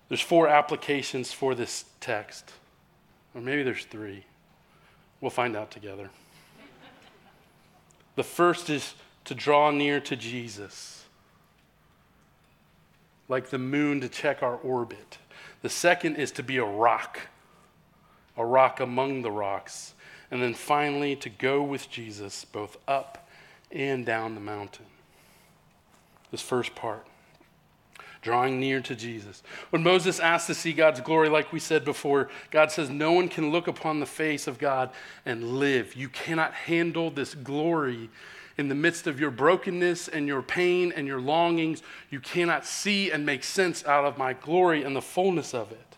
There's 0.09 0.21
four 0.21 0.47
applications 0.47 1.31
for 1.31 1.55
this 1.55 1.85
text, 1.99 2.51
or 3.33 3.41
maybe 3.41 3.63
there's 3.63 3.85
three. 3.85 4.25
We'll 5.21 5.31
find 5.31 5.55
out 5.55 5.71
together. 5.71 6.09
the 8.15 8.23
first 8.23 8.69
is 8.69 8.93
to 9.25 9.35
draw 9.35 9.71
near 9.71 9.99
to 10.01 10.15
Jesus, 10.15 11.05
like 13.29 13.49
the 13.49 13.59
moon 13.59 14.01
to 14.01 14.09
check 14.09 14.43
our 14.43 14.57
orbit. 14.57 15.17
The 15.61 15.69
second 15.69 16.17
is 16.17 16.31
to 16.33 16.43
be 16.43 16.57
a 16.57 16.65
rock, 16.65 17.21
a 18.35 18.45
rock 18.45 18.79
among 18.79 19.21
the 19.21 19.31
rocks. 19.31 19.93
And 20.29 20.41
then 20.41 20.53
finally, 20.53 21.15
to 21.17 21.29
go 21.29 21.61
with 21.61 21.89
Jesus 21.89 22.45
both 22.45 22.77
up 22.87 23.20
and 23.73 24.05
down 24.05 24.35
the 24.35 24.41
mountain. 24.41 24.85
This 26.31 26.41
first 26.41 26.75
part 26.75 27.05
drawing 28.21 28.59
near 28.59 28.79
to 28.81 28.95
Jesus. 28.95 29.41
When 29.71 29.83
Moses 29.83 30.19
asked 30.19 30.47
to 30.47 30.53
see 30.53 30.73
God's 30.73 31.01
glory, 31.01 31.29
like 31.29 31.51
we 31.51 31.59
said 31.59 31.83
before, 31.83 32.29
God 32.51 32.71
says, 32.71 32.89
No 32.89 33.11
one 33.11 33.27
can 33.27 33.51
look 33.51 33.67
upon 33.67 33.99
the 33.99 34.05
face 34.05 34.47
of 34.47 34.59
God 34.59 34.91
and 35.25 35.59
live. 35.59 35.95
You 35.95 36.09
cannot 36.09 36.53
handle 36.53 37.09
this 37.09 37.33
glory 37.33 38.09
in 38.57 38.69
the 38.69 38.75
midst 38.75 39.07
of 39.07 39.19
your 39.19 39.31
brokenness 39.31 40.07
and 40.07 40.27
your 40.27 40.41
pain 40.41 40.93
and 40.95 41.07
your 41.07 41.19
longings. 41.19 41.81
You 42.09 42.19
cannot 42.19 42.65
see 42.65 43.11
and 43.11 43.25
make 43.25 43.43
sense 43.43 43.83
out 43.85 44.05
of 44.05 44.17
my 44.17 44.33
glory 44.33 44.83
and 44.83 44.95
the 44.95 45.01
fullness 45.01 45.53
of 45.53 45.71
it. 45.71 45.90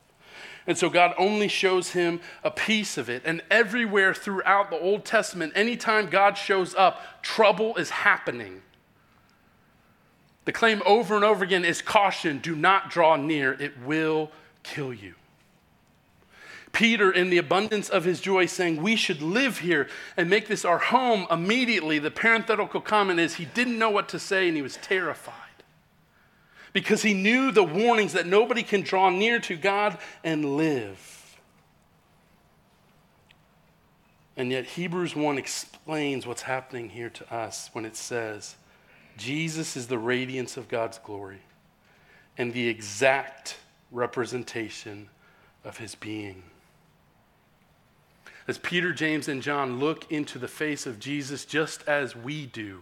And 0.66 0.78
so 0.78 0.90
God 0.90 1.14
only 1.18 1.48
shows 1.48 1.92
him 1.92 2.22
a 2.44 2.52
piece 2.52 2.98
of 2.98 3.10
it. 3.10 3.24
And 3.26 3.42
everywhere 3.52 4.14
throughout 4.14 4.70
the 4.70 4.80
Old 4.80 5.04
Testament, 5.04 5.54
anytime 5.56 6.10
God 6.10 6.38
shows 6.38 6.74
up, 6.76 7.22
trouble 7.22 7.76
is 7.76 7.90
happening. 7.90 8.62
The 10.46 10.52
claim 10.52 10.82
over 10.86 11.16
and 11.16 11.24
over 11.24 11.44
again 11.44 11.66
is 11.66 11.82
caution 11.82 12.40
do 12.40 12.56
not 12.56 12.90
draw 12.90 13.16
near, 13.16 13.54
it 13.54 13.74
will 13.86 14.32
kill 14.62 14.94
you. 14.94 15.16
Peter, 16.72 17.12
in 17.12 17.30
the 17.30 17.38
abundance 17.38 17.88
of 17.88 18.04
his 18.04 18.20
joy, 18.20 18.48
saying, 18.48 18.82
We 18.82 18.96
should 18.96 19.22
live 19.22 19.60
here 19.60 19.88
and 20.18 20.30
make 20.30 20.48
this 20.48 20.66
our 20.66 20.80
home 20.80 21.28
immediately. 21.30 22.00
The 22.00 22.10
parenthetical 22.10 22.82
comment 22.82 23.20
is 23.20 23.36
he 23.36 23.46
didn't 23.46 23.78
know 23.78 23.92
what 23.92 24.10
to 24.10 24.20
say 24.20 24.48
and 24.48 24.56
he 24.56 24.64
was 24.64 24.78
terrified 24.78 25.43
because 26.74 27.04
he 27.04 27.14
knew 27.14 27.52
the 27.52 27.64
warnings 27.64 28.14
that 28.14 28.26
nobody 28.26 28.64
can 28.64 28.82
draw 28.82 29.10
near 29.10 29.40
to 29.40 29.56
God 29.56 29.98
and 30.24 30.58
live. 30.58 31.38
And 34.36 34.52
yet, 34.52 34.66
Hebrews 34.66 35.16
1 35.16 35.38
explains 35.38 36.26
what's 36.26 36.42
happening 36.42 36.90
here 36.90 37.12
to 37.12 37.34
us 37.34 37.70
when 37.74 37.86
it 37.86 37.96
says, 37.96 38.56
Jesus 39.16 39.78
is 39.78 39.88
the 39.88 40.00
radiance 40.00 40.58
of 40.58 40.68
God's 40.68 40.98
glory 40.98 41.42
and 42.36 42.52
the 42.52 42.68
exact 42.68 43.58
representation 43.92 45.10
of 45.64 45.78
his 45.78 45.94
being. 45.94 46.42
As 48.48 48.58
Peter, 48.58 48.92
James, 48.92 49.28
and 49.28 49.42
John 49.42 49.80
look 49.80 50.12
into 50.12 50.40
the 50.40 50.48
face 50.48 50.88
of 50.88 51.00
Jesus 51.00 51.46
just 51.46 51.88
as 51.88 52.16
we 52.16 52.48
do, 52.48 52.82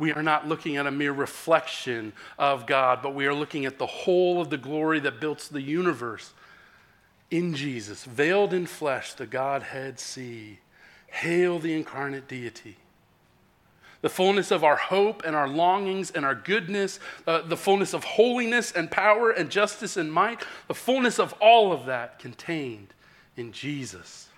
we 0.00 0.14
are 0.14 0.22
not 0.22 0.48
looking 0.48 0.78
at 0.78 0.86
a 0.86 0.90
mere 0.90 1.12
reflection 1.12 2.14
of 2.38 2.66
God, 2.66 3.00
but 3.02 3.14
we 3.14 3.26
are 3.26 3.34
looking 3.34 3.66
at 3.66 3.76
the 3.76 3.86
whole 3.86 4.40
of 4.40 4.48
the 4.48 4.56
glory 4.56 4.98
that 5.00 5.20
builds 5.20 5.50
the 5.50 5.60
universe 5.60 6.32
in 7.30 7.54
Jesus, 7.54 8.06
veiled 8.06 8.54
in 8.54 8.64
flesh, 8.64 9.12
the 9.12 9.26
Godhead 9.26 10.00
see. 10.00 10.58
Hail 11.08 11.58
the 11.58 11.74
incarnate 11.74 12.26
deity. 12.26 12.78
The 14.00 14.08
fullness 14.08 14.50
of 14.50 14.64
our 14.64 14.76
hope 14.76 15.22
and 15.26 15.36
our 15.36 15.48
longings 15.48 16.10
and 16.10 16.24
our 16.24 16.34
goodness, 16.34 16.98
uh, 17.26 17.42
the 17.42 17.56
fullness 17.56 17.92
of 17.92 18.02
holiness 18.02 18.72
and 18.72 18.90
power 18.90 19.30
and 19.30 19.50
justice 19.50 19.98
and 19.98 20.10
might, 20.10 20.42
the 20.66 20.74
fullness 20.74 21.18
of 21.18 21.34
all 21.42 21.72
of 21.72 21.84
that 21.86 22.18
contained 22.18 22.94
in 23.36 23.52
Jesus. 23.52 24.30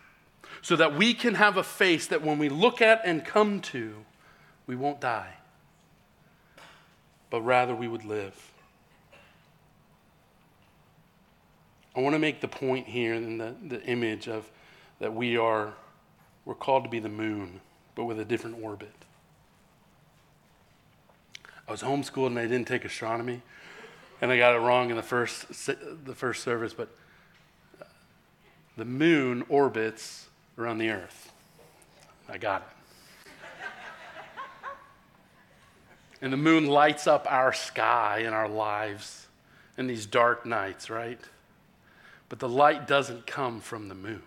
So 0.60 0.74
that 0.74 0.96
we 0.96 1.14
can 1.14 1.36
have 1.36 1.56
a 1.56 1.62
face 1.62 2.08
that 2.08 2.22
when 2.22 2.38
we 2.38 2.48
look 2.48 2.82
at 2.82 3.02
and 3.04 3.24
come 3.24 3.60
to, 3.60 4.04
we 4.66 4.74
won't 4.74 5.00
die 5.00 5.34
but 7.32 7.40
rather 7.40 7.74
we 7.74 7.88
would 7.88 8.04
live. 8.04 8.52
I 11.96 12.00
want 12.00 12.14
to 12.14 12.18
make 12.18 12.42
the 12.42 12.48
point 12.48 12.86
here 12.86 13.14
in 13.14 13.38
the, 13.38 13.54
the 13.66 13.82
image 13.84 14.28
of 14.28 14.50
that 15.00 15.14
we 15.14 15.38
are 15.38 15.72
we're 16.44 16.54
called 16.54 16.84
to 16.84 16.90
be 16.90 16.98
the 16.98 17.08
moon, 17.08 17.60
but 17.94 18.04
with 18.04 18.20
a 18.20 18.24
different 18.24 18.62
orbit. 18.62 18.92
I 21.66 21.70
was 21.70 21.82
homeschooled 21.82 22.26
and 22.26 22.38
I 22.38 22.42
didn't 22.42 22.66
take 22.66 22.84
astronomy, 22.84 23.40
and 24.20 24.30
I 24.30 24.36
got 24.36 24.54
it 24.54 24.58
wrong 24.58 24.90
in 24.90 24.96
the 24.96 25.02
first 25.02 25.48
the 25.48 26.14
first 26.14 26.42
service, 26.42 26.74
but 26.74 26.90
the 28.76 28.84
moon 28.84 29.42
orbits 29.48 30.26
around 30.58 30.78
the 30.78 30.90
earth. 30.90 31.32
I 32.28 32.36
got 32.36 32.60
it. 32.60 32.71
And 36.22 36.32
the 36.32 36.36
moon 36.36 36.66
lights 36.66 37.08
up 37.08 37.26
our 37.28 37.52
sky 37.52 38.22
and 38.24 38.32
our 38.32 38.48
lives 38.48 39.26
in 39.76 39.88
these 39.88 40.06
dark 40.06 40.46
nights, 40.46 40.88
right? 40.88 41.18
But 42.28 42.38
the 42.38 42.48
light 42.48 42.86
doesn't 42.86 43.26
come 43.26 43.60
from 43.60 43.88
the 43.88 43.96
moon. 43.96 44.22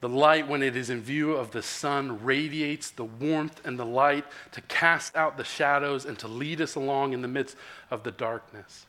The 0.00 0.08
light, 0.08 0.48
when 0.48 0.62
it 0.62 0.74
is 0.74 0.90
in 0.90 1.00
view 1.00 1.32
of 1.34 1.52
the 1.52 1.62
sun, 1.62 2.24
radiates 2.24 2.90
the 2.90 3.04
warmth 3.04 3.60
and 3.64 3.78
the 3.78 3.86
light 3.86 4.24
to 4.52 4.60
cast 4.62 5.14
out 5.14 5.36
the 5.36 5.44
shadows 5.44 6.06
and 6.06 6.18
to 6.18 6.26
lead 6.26 6.60
us 6.60 6.74
along 6.74 7.12
in 7.12 7.22
the 7.22 7.28
midst 7.28 7.56
of 7.90 8.02
the 8.02 8.10
darkness. 8.10 8.86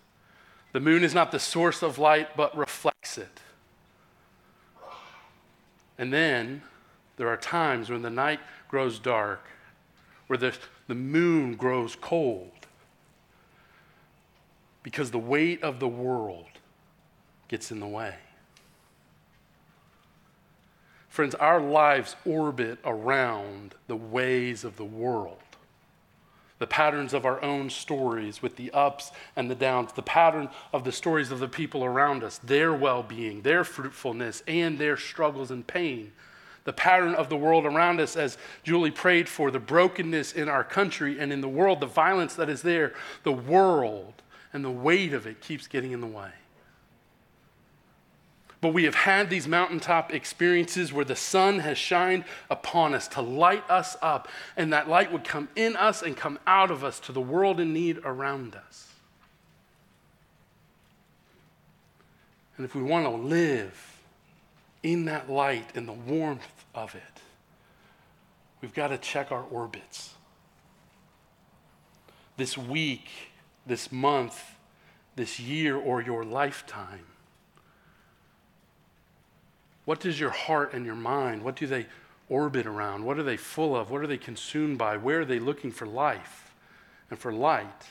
The 0.71 0.79
moon 0.79 1.03
is 1.03 1.13
not 1.13 1.31
the 1.31 1.39
source 1.39 1.83
of 1.83 1.99
light, 1.99 2.35
but 2.35 2.57
reflects 2.57 3.19
it. 3.19 3.41
And 5.99 6.11
then 6.11 6.63
there 7.17 7.27
are 7.27 7.37
times 7.37 7.91
when 7.91 8.01
the 8.01 8.09
night 8.09 8.39
grows 8.69 8.97
dark 8.97 9.45
where 10.27 10.37
the, 10.37 10.53
the 10.87 10.95
moon 10.95 11.55
grows 11.55 11.95
cold 11.95 12.51
because 14.81 15.11
the 15.11 15.19
weight 15.19 15.63
of 15.63 15.79
the 15.79 15.87
world 15.87 16.45
gets 17.47 17.71
in 17.71 17.79
the 17.79 17.87
way. 17.87 18.15
Friends, 21.07 21.35
our 21.35 21.61
lives 21.61 22.15
orbit 22.25 22.79
around 22.83 23.75
the 23.87 23.95
ways 23.95 24.63
of 24.63 24.77
the 24.77 24.83
world. 24.83 25.37
The 26.59 26.67
patterns 26.67 27.13
of 27.13 27.25
our 27.25 27.41
own 27.43 27.69
stories 27.69 28.41
with 28.41 28.55
the 28.55 28.71
ups 28.71 29.11
and 29.35 29.49
the 29.49 29.55
downs, 29.55 29.93
the 29.93 30.01
pattern 30.01 30.49
of 30.71 30.83
the 30.83 30.91
stories 30.91 31.31
of 31.31 31.39
the 31.39 31.47
people 31.47 31.83
around 31.83 32.23
us, 32.23 32.39
their 32.39 32.73
well 32.73 33.03
being, 33.03 33.41
their 33.41 33.63
fruitfulness, 33.63 34.41
and 34.47 34.79
their 34.79 34.97
struggles 34.97 35.51
and 35.51 35.67
pain 35.67 36.13
the 36.65 36.73
pattern 36.73 37.13
of 37.15 37.29
the 37.29 37.35
world 37.35 37.65
around 37.65 37.99
us, 37.99 38.15
as 38.15 38.37
Julie 38.63 38.91
prayed 38.91 39.27
for, 39.27 39.51
the 39.51 39.59
brokenness 39.59 40.33
in 40.33 40.47
our 40.47 40.63
country 40.63 41.19
and 41.19 41.33
in 41.33 41.41
the 41.41 41.49
world, 41.49 41.79
the 41.79 41.85
violence 41.85 42.35
that 42.35 42.49
is 42.49 42.61
there, 42.61 42.93
the 43.23 43.31
world 43.31 44.13
and 44.53 44.63
the 44.63 44.71
weight 44.71 45.13
of 45.13 45.27
it 45.27 45.41
keeps 45.41 45.67
getting 45.67 45.91
in 45.91 46.01
the 46.01 46.07
way. 46.07 46.31
But 48.61 48.73
we 48.73 48.85
have 48.85 48.95
had 48.95 49.29
these 49.29 49.45
mountaintop 49.45 50.13
experiences 50.13 50.93
where 50.93 51.03
the 51.03 51.17
sun 51.17 51.59
has 51.59 51.77
shined 51.77 52.23
upon 52.49 52.93
us 52.93 53.09
to 53.09 53.21
light 53.21 53.69
us 53.69 53.97
up, 54.01 54.29
and 54.55 54.71
that 54.71 54.87
light 54.87 55.11
would 55.11 55.25
come 55.25 55.49
in 55.57 55.75
us 55.75 56.01
and 56.01 56.15
come 56.15 56.39
out 56.47 56.71
of 56.71 56.81
us 56.81 57.01
to 57.01 57.11
the 57.11 57.19
world 57.19 57.59
in 57.59 57.73
need 57.73 57.99
around 58.05 58.55
us. 58.55 58.87
And 62.55 62.65
if 62.65 62.73
we 62.73 62.81
want 62.81 63.05
to 63.05 63.11
live 63.11 63.92
in 64.83 65.05
that 65.05 65.29
light 65.29 65.69
and 65.75 65.87
the 65.87 65.93
warmth 65.93 66.65
of 66.75 66.93
it, 66.93 67.21
we've 68.61 68.73
got 68.73 68.89
to 68.89 68.97
check 68.97 69.31
our 69.31 69.43
orbits. 69.43 70.13
This 72.37 72.57
week, 72.57 73.07
this 73.65 73.91
month, 73.91 74.57
this 75.15 75.39
year, 75.39 75.77
or 75.77 76.01
your 76.01 76.23
lifetime. 76.23 77.05
What 79.85 79.99
does 79.99 80.19
your 80.19 80.31
heart 80.31 80.73
and 80.73 80.85
your 80.85 80.95
mind, 80.95 81.43
what 81.43 81.55
do 81.55 81.67
they 81.67 81.87
orbit 82.29 82.65
around? 82.65 83.05
What 83.05 83.19
are 83.19 83.23
they 83.23 83.37
full 83.37 83.75
of? 83.75 83.91
What 83.91 84.01
are 84.01 84.07
they 84.07 84.17
consumed 84.17 84.77
by? 84.77 84.97
Where 84.97 85.21
are 85.21 85.25
they 85.25 85.39
looking 85.39 85.71
for 85.71 85.85
life 85.85 86.53
and 87.09 87.19
for 87.19 87.31
light? 87.31 87.85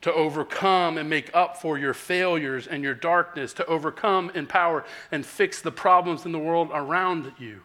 To 0.00 0.12
overcome 0.12 0.96
and 0.96 1.10
make 1.10 1.34
up 1.34 1.56
for 1.60 1.78
your 1.78 1.94
failures 1.94 2.66
and 2.66 2.82
your 2.82 2.94
darkness, 2.94 3.52
to 3.54 3.66
overcome, 3.66 4.30
empower, 4.34 4.84
and 5.10 5.26
fix 5.26 5.60
the 5.60 5.72
problems 5.72 6.24
in 6.24 6.32
the 6.32 6.38
world 6.38 6.70
around 6.72 7.32
you. 7.38 7.62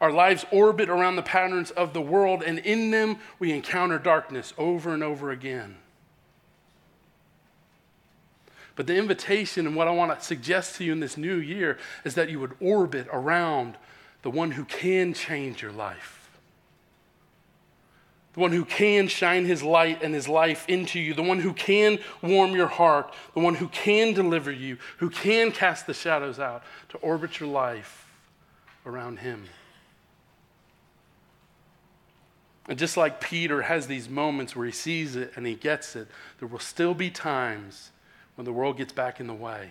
Our 0.00 0.12
lives 0.12 0.44
orbit 0.52 0.88
around 0.88 1.16
the 1.16 1.22
patterns 1.22 1.70
of 1.70 1.92
the 1.92 2.02
world, 2.02 2.42
and 2.42 2.58
in 2.58 2.90
them 2.90 3.18
we 3.38 3.52
encounter 3.52 3.98
darkness 3.98 4.52
over 4.58 4.92
and 4.92 5.02
over 5.02 5.30
again. 5.30 5.76
But 8.76 8.86
the 8.86 8.96
invitation 8.96 9.66
and 9.66 9.74
what 9.74 9.88
I 9.88 9.92
want 9.92 10.16
to 10.18 10.24
suggest 10.24 10.76
to 10.76 10.84
you 10.84 10.92
in 10.92 11.00
this 11.00 11.16
new 11.16 11.36
year 11.36 11.78
is 12.04 12.14
that 12.14 12.28
you 12.28 12.38
would 12.40 12.54
orbit 12.60 13.08
around 13.10 13.78
the 14.20 14.30
one 14.30 14.50
who 14.50 14.64
can 14.64 15.14
change 15.14 15.62
your 15.62 15.72
life 15.72 16.15
the 18.36 18.42
one 18.42 18.52
who 18.52 18.66
can 18.66 19.08
shine 19.08 19.46
his 19.46 19.62
light 19.62 20.02
and 20.02 20.12
his 20.12 20.28
life 20.28 20.68
into 20.68 21.00
you, 21.00 21.14
the 21.14 21.22
one 21.22 21.40
who 21.40 21.54
can 21.54 21.98
warm 22.20 22.52
your 22.52 22.66
heart, 22.66 23.14
the 23.32 23.40
one 23.40 23.54
who 23.54 23.66
can 23.68 24.12
deliver 24.12 24.52
you, 24.52 24.76
who 24.98 25.08
can 25.08 25.50
cast 25.50 25.86
the 25.86 25.94
shadows 25.94 26.38
out, 26.38 26.62
to 26.90 26.98
orbit 26.98 27.40
your 27.40 27.48
life 27.48 28.06
around 28.84 29.20
him. 29.20 29.44
And 32.68 32.78
just 32.78 32.98
like 32.98 33.22
Peter 33.22 33.62
has 33.62 33.86
these 33.86 34.06
moments 34.06 34.54
where 34.54 34.66
he 34.66 34.72
sees 34.72 35.16
it 35.16 35.32
and 35.36 35.46
he 35.46 35.54
gets 35.54 35.96
it, 35.96 36.06
there 36.38 36.48
will 36.48 36.58
still 36.58 36.92
be 36.92 37.08
times 37.08 37.90
when 38.34 38.44
the 38.44 38.52
world 38.52 38.76
gets 38.76 38.92
back 38.92 39.18
in 39.18 39.28
the 39.28 39.34
way. 39.34 39.70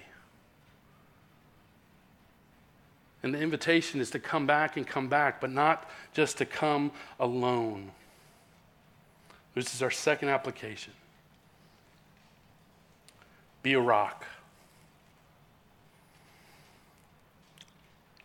And 3.22 3.32
the 3.32 3.40
invitation 3.40 4.02
is 4.02 4.10
to 4.10 4.20
come 4.20 4.48
back 4.48 4.76
and 4.76 4.88
come 4.88 5.08
back, 5.08 5.40
but 5.40 5.52
not 5.52 5.88
just 6.14 6.40
to 6.40 6.48
come 6.48 6.92
alone. 7.20 7.92
This 9.56 9.74
is 9.74 9.82
our 9.82 9.90
second 9.90 10.30
application. 10.30 10.94
Be 13.64 13.74
a 13.74 13.80
rock. 13.80 14.26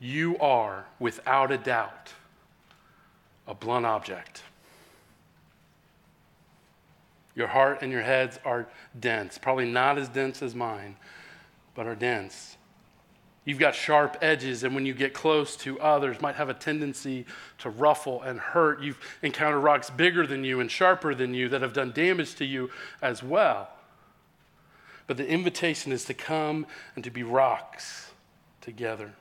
You 0.00 0.36
are, 0.38 0.86
without 0.98 1.52
a 1.52 1.58
doubt, 1.58 2.12
a 3.46 3.54
blunt 3.54 3.86
object. 3.86 4.42
Your 7.36 7.46
heart 7.46 7.78
and 7.82 7.92
your 7.92 8.02
heads 8.02 8.38
are 8.44 8.66
dense, 8.98 9.38
probably 9.38 9.70
not 9.70 9.98
as 9.98 10.08
dense 10.08 10.42
as 10.42 10.54
mine, 10.54 10.96
but 11.74 11.86
are 11.86 11.94
dense. 11.94 12.56
You've 13.44 13.58
got 13.58 13.74
sharp 13.74 14.18
edges, 14.20 14.64
and 14.64 14.74
when 14.74 14.84
you 14.84 14.92
get 14.92 15.14
close 15.14 15.56
to 15.58 15.80
others, 15.80 16.20
might 16.20 16.34
have 16.34 16.50
a 16.50 16.54
tendency 16.54 17.24
to 17.58 17.70
ruffle 17.70 18.20
and 18.22 18.38
hurt. 18.38 18.82
You've 18.82 18.98
encountered 19.22 19.60
rocks 19.60 19.88
bigger 19.88 20.26
than 20.26 20.44
you 20.44 20.60
and 20.60 20.70
sharper 20.70 21.14
than 21.14 21.32
you 21.32 21.48
that 21.48 21.62
have 21.62 21.72
done 21.72 21.92
damage 21.92 22.34
to 22.36 22.44
you 22.44 22.70
as 23.00 23.22
well. 23.22 23.70
But 25.06 25.16
the 25.16 25.26
invitation 25.26 25.90
is 25.90 26.04
to 26.04 26.14
come 26.14 26.66
and 26.94 27.02
to 27.02 27.10
be 27.10 27.22
rocks 27.22 28.10
together. 28.60 29.12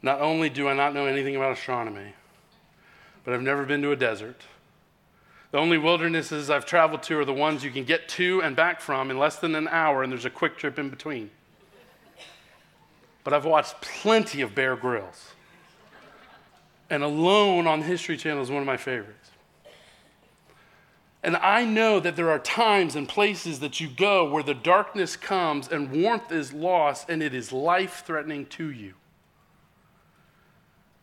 Not 0.00 0.20
only 0.20 0.48
do 0.48 0.68
I 0.68 0.74
not 0.74 0.94
know 0.94 1.06
anything 1.06 1.36
about 1.36 1.52
astronomy, 1.52 2.14
but 3.24 3.34
I've 3.34 3.42
never 3.42 3.64
been 3.64 3.82
to 3.82 3.92
a 3.92 3.96
desert. 3.96 4.40
The 5.50 5.58
only 5.58 5.78
wildernesses 5.78 6.48
I've 6.48 6.64
traveled 6.64 7.02
to 7.04 7.18
are 7.18 7.24
the 7.24 7.34
ones 7.34 7.64
you 7.64 7.70
can 7.70 7.84
get 7.84 8.08
to 8.10 8.40
and 8.42 8.54
back 8.54 8.80
from 8.80 9.10
in 9.10 9.18
less 9.18 9.36
than 9.36 9.54
an 9.56 9.66
hour, 9.68 10.02
and 10.02 10.12
there's 10.12 10.24
a 10.24 10.30
quick 10.30 10.56
trip 10.56 10.78
in 10.78 10.90
between. 10.90 11.30
But 13.24 13.34
I've 13.34 13.44
watched 13.44 13.80
plenty 13.80 14.42
of 14.42 14.54
Bear 14.54 14.76
Grylls. 14.76 15.32
And 16.88 17.02
Alone 17.02 17.66
on 17.66 17.82
History 17.82 18.16
Channel 18.16 18.42
is 18.42 18.50
one 18.50 18.60
of 18.60 18.66
my 18.66 18.76
favorites. 18.76 19.30
And 21.22 21.36
I 21.36 21.64
know 21.64 22.00
that 22.00 22.16
there 22.16 22.30
are 22.30 22.38
times 22.38 22.96
and 22.96 23.08
places 23.08 23.60
that 23.60 23.78
you 23.78 23.88
go 23.88 24.28
where 24.30 24.42
the 24.42 24.54
darkness 24.54 25.16
comes 25.16 25.68
and 25.68 26.02
warmth 26.02 26.32
is 26.32 26.52
lost 26.52 27.10
and 27.10 27.22
it 27.22 27.34
is 27.34 27.52
life 27.52 28.04
threatening 28.06 28.46
to 28.46 28.70
you. 28.70 28.94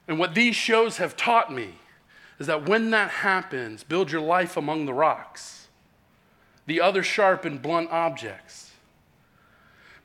And 0.07 0.17
what 0.17 0.33
these 0.33 0.55
shows 0.55 0.97
have 0.97 1.15
taught 1.15 1.53
me 1.53 1.75
is 2.39 2.47
that 2.47 2.67
when 2.67 2.91
that 2.91 3.09
happens, 3.09 3.83
build 3.83 4.11
your 4.11 4.21
life 4.21 4.57
among 4.57 4.85
the 4.85 4.93
rocks, 4.93 5.67
the 6.65 6.81
other 6.81 7.03
sharp 7.03 7.45
and 7.45 7.61
blunt 7.61 7.89
objects. 7.91 8.71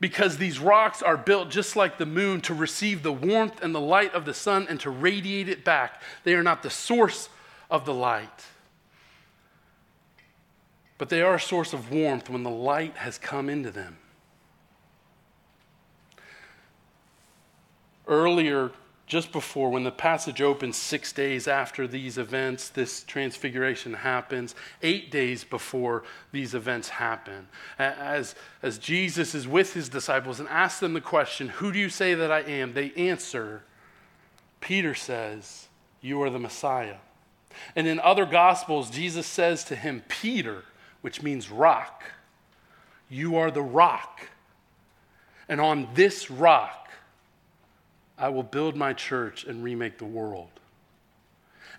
Because 0.01 0.38
these 0.38 0.59
rocks 0.59 1.01
are 1.01 1.16
built 1.16 1.51
just 1.51 1.77
like 1.77 1.99
the 1.99 2.07
moon 2.07 2.40
to 2.42 2.55
receive 2.55 3.03
the 3.03 3.12
warmth 3.12 3.62
and 3.62 3.75
the 3.75 3.81
light 3.81 4.12
of 4.14 4.25
the 4.25 4.35
sun 4.35 4.66
and 4.68 4.81
to 4.81 4.90
radiate 4.90 5.49
it 5.49 5.64
back. 5.64 6.03
They 6.25 6.35
are 6.35 6.42
not 6.42 6.62
the 6.62 6.71
source 6.71 7.29
of 7.71 7.85
the 7.85 7.95
light, 7.95 8.47
but 10.99 11.09
they 11.09 11.23
are 11.23 11.37
a 11.37 11.40
source 11.40 11.73
of 11.73 11.92
warmth 11.92 12.29
when 12.29 12.42
the 12.42 12.51
light 12.51 12.97
has 12.97 13.16
come 13.16 13.49
into 13.49 13.71
them. 13.71 13.99
Earlier 18.09 18.73
just 19.12 19.31
before, 19.31 19.68
when 19.68 19.85
the 19.85 19.92
passage 19.92 20.40
opens 20.40 20.75
six 20.75 21.12
days 21.12 21.46
after 21.46 21.87
these 21.87 22.16
events, 22.16 22.70
this 22.70 23.05
transfiguration 23.05 23.92
happens, 23.92 24.55
eight 24.81 25.11
days 25.11 25.44
before 25.44 26.03
these 26.33 26.55
events 26.55 26.88
happen, 26.88 27.46
as, 27.79 28.35
as 28.62 28.79
Jesus 28.79 29.35
is 29.35 29.46
with 29.46 29.75
his 29.75 29.90
disciples 29.90 30.40
and 30.40 30.48
asks 30.48 30.81
them 30.81 30.94
the 30.94 31.01
question, 31.03 31.48
Who 31.48 31.70
do 31.72 31.79
you 31.79 31.90
say 31.90 32.14
that 32.14 32.33
I 32.33 32.40
am? 32.40 32.72
They 32.72 32.90
answer, 32.92 33.64
Peter 34.62 34.94
says, 34.94 35.68
You 36.01 36.22
are 36.22 36.31
the 36.31 36.38
Messiah. 36.38 36.96
And 37.77 37.87
in 37.87 38.01
other 38.01 38.25
gospels, 38.25 38.88
Jesus 38.88 39.27
says 39.27 39.62
to 39.64 39.77
him, 39.77 40.05
Peter, 40.09 40.64
which 41.03 41.22
means 41.22 41.51
rock, 41.51 42.03
you 43.11 43.37
are 43.37 43.51
the 43.51 43.61
rock. 43.61 44.31
And 45.51 45.61
on 45.61 45.88
this 45.92 46.31
rock, 46.31 46.82
I 48.22 48.28
will 48.28 48.44
build 48.44 48.76
my 48.76 48.92
church 48.92 49.42
and 49.42 49.64
remake 49.64 49.98
the 49.98 50.04
world. 50.04 50.48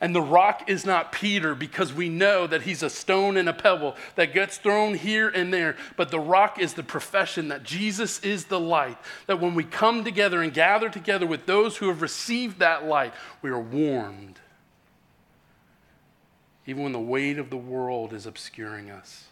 And 0.01 0.13
the 0.13 0.21
rock 0.21 0.69
is 0.69 0.85
not 0.85 1.13
Peter 1.13 1.55
because 1.55 1.93
we 1.93 2.09
know 2.09 2.45
that 2.47 2.63
he's 2.63 2.83
a 2.83 2.89
stone 2.89 3.37
and 3.37 3.47
a 3.47 3.53
pebble 3.53 3.95
that 4.15 4.33
gets 4.33 4.57
thrown 4.57 4.93
here 4.95 5.29
and 5.29 5.53
there. 5.53 5.77
But 5.95 6.11
the 6.11 6.19
rock 6.19 6.59
is 6.59 6.73
the 6.73 6.83
profession 6.83 7.47
that 7.47 7.63
Jesus 7.63 8.19
is 8.19 8.45
the 8.45 8.59
light. 8.59 8.97
That 9.27 9.39
when 9.39 9.55
we 9.55 9.63
come 9.63 10.03
together 10.03 10.43
and 10.43 10.53
gather 10.53 10.89
together 10.89 11.25
with 11.25 11.45
those 11.45 11.77
who 11.77 11.87
have 11.87 12.01
received 12.01 12.59
that 12.59 12.85
light, 12.85 13.13
we 13.41 13.49
are 13.49 13.61
warmed. 13.61 14.41
Even 16.65 16.83
when 16.83 16.91
the 16.91 16.99
weight 16.99 17.39
of 17.39 17.49
the 17.49 17.55
world 17.55 18.11
is 18.11 18.25
obscuring 18.25 18.91
us, 18.91 19.27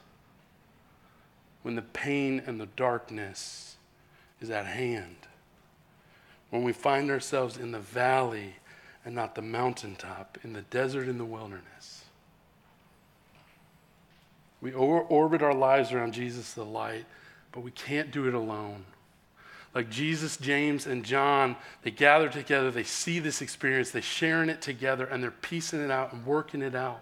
when 1.61 1.75
the 1.75 1.81
pain 1.81 2.41
and 2.45 2.57
the 2.57 2.67
darkness 2.67 3.75
is 4.39 4.49
at 4.49 4.65
hand 4.65 5.27
when 6.51 6.63
we 6.63 6.73
find 6.73 7.09
ourselves 7.09 7.57
in 7.57 7.71
the 7.71 7.79
valley 7.79 8.55
and 9.03 9.15
not 9.15 9.33
the 9.33 9.41
mountaintop, 9.41 10.37
in 10.43 10.53
the 10.53 10.61
desert 10.61 11.07
in 11.07 11.17
the 11.17 11.25
wilderness. 11.25 12.05
We 14.61 14.73
orbit 14.73 15.41
our 15.41 15.55
lives 15.55 15.91
around 15.91 16.13
Jesus 16.13 16.53
the 16.53 16.63
light, 16.63 17.05
but 17.51 17.61
we 17.61 17.71
can't 17.71 18.11
do 18.11 18.27
it 18.27 18.35
alone. 18.35 18.85
Like 19.73 19.89
Jesus, 19.89 20.37
James, 20.37 20.85
and 20.85 21.03
John, 21.03 21.55
they 21.81 21.89
gather 21.89 22.29
together, 22.29 22.69
they 22.69 22.83
see 22.83 23.17
this 23.17 23.41
experience, 23.41 23.89
they're 23.89 24.01
sharing 24.01 24.49
it 24.49 24.61
together, 24.61 25.05
and 25.05 25.23
they're 25.23 25.31
piecing 25.31 25.81
it 25.81 25.89
out 25.89 26.13
and 26.13 26.25
working 26.25 26.61
it 26.61 26.75
out. 26.75 27.01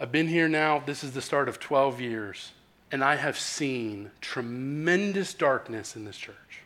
I've 0.00 0.10
been 0.10 0.28
here 0.28 0.48
now, 0.48 0.82
this 0.84 1.04
is 1.04 1.12
the 1.12 1.22
start 1.22 1.48
of 1.48 1.60
12 1.60 2.00
years 2.00 2.52
and 2.92 3.04
I 3.04 3.16
have 3.16 3.38
seen 3.38 4.10
tremendous 4.20 5.34
darkness 5.34 5.96
in 5.96 6.04
this 6.04 6.16
church. 6.16 6.62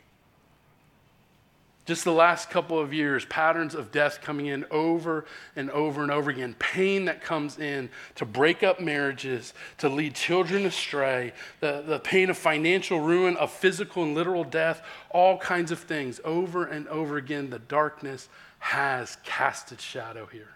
Just 1.85 2.03
the 2.03 2.11
last 2.11 2.49
couple 2.49 2.79
of 2.79 2.95
years, 2.95 3.25
patterns 3.25 3.75
of 3.75 3.91
death 3.91 4.19
coming 4.23 4.47
in 4.47 4.65
over 4.71 5.25
and 5.55 5.69
over 5.69 6.01
and 6.01 6.11
over 6.11 6.31
again, 6.31 6.55
pain 6.57 7.05
that 7.05 7.21
comes 7.21 7.59
in 7.59 7.89
to 8.15 8.25
break 8.25 8.63
up 8.63 8.79
marriages, 8.79 9.53
to 9.77 9.87
lead 9.87 10.15
children 10.15 10.65
astray, 10.65 11.31
the, 11.59 11.83
the 11.85 11.99
pain 11.99 12.31
of 12.31 12.39
financial 12.39 13.01
ruin, 13.01 13.37
of 13.37 13.51
physical 13.51 14.01
and 14.01 14.15
literal 14.15 14.43
death, 14.43 14.81
all 15.11 15.37
kinds 15.37 15.71
of 15.71 15.77
things. 15.77 16.19
Over 16.25 16.65
and 16.65 16.87
over 16.87 17.17
again, 17.17 17.51
the 17.51 17.59
darkness 17.59 18.29
has 18.57 19.17
cast 19.23 19.71
its 19.71 19.83
shadow 19.83 20.25
here. 20.25 20.54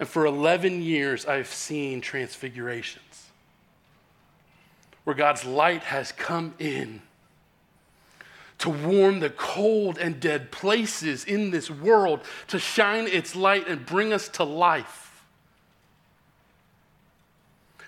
And 0.00 0.08
for 0.08 0.24
11 0.24 0.80
years, 0.80 1.26
I've 1.26 1.46
seen 1.46 2.00
transfigurations 2.00 3.30
where 5.04 5.14
God's 5.14 5.44
light 5.44 5.82
has 5.82 6.10
come 6.10 6.54
in 6.58 7.02
to 8.58 8.70
warm 8.70 9.20
the 9.20 9.30
cold 9.30 9.98
and 9.98 10.18
dead 10.18 10.50
places 10.50 11.24
in 11.24 11.50
this 11.50 11.70
world, 11.70 12.20
to 12.48 12.58
shine 12.58 13.06
its 13.08 13.34
light 13.36 13.68
and 13.68 13.86
bring 13.86 14.12
us 14.12 14.28
to 14.28 14.44
life. 14.44 15.24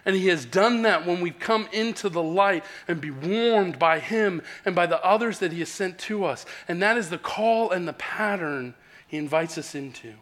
And 0.04 0.16
He 0.16 0.28
has 0.28 0.44
done 0.44 0.82
that 0.82 1.06
when 1.06 1.20
we've 1.20 1.38
come 1.38 1.68
into 1.72 2.08
the 2.08 2.22
light 2.22 2.64
and 2.88 3.00
be 3.00 3.10
warmed 3.10 3.78
by 3.78 3.98
Him 4.00 4.42
and 4.64 4.74
by 4.74 4.86
the 4.86 5.02
others 5.04 5.38
that 5.38 5.52
He 5.52 5.60
has 5.60 5.68
sent 5.68 5.98
to 6.00 6.24
us. 6.24 6.44
And 6.68 6.82
that 6.82 6.98
is 6.98 7.08
the 7.08 7.18
call 7.18 7.70
and 7.70 7.86
the 7.86 7.92
pattern 7.94 8.74
He 9.06 9.16
invites 9.16 9.56
us 9.56 9.74
into 9.74 10.14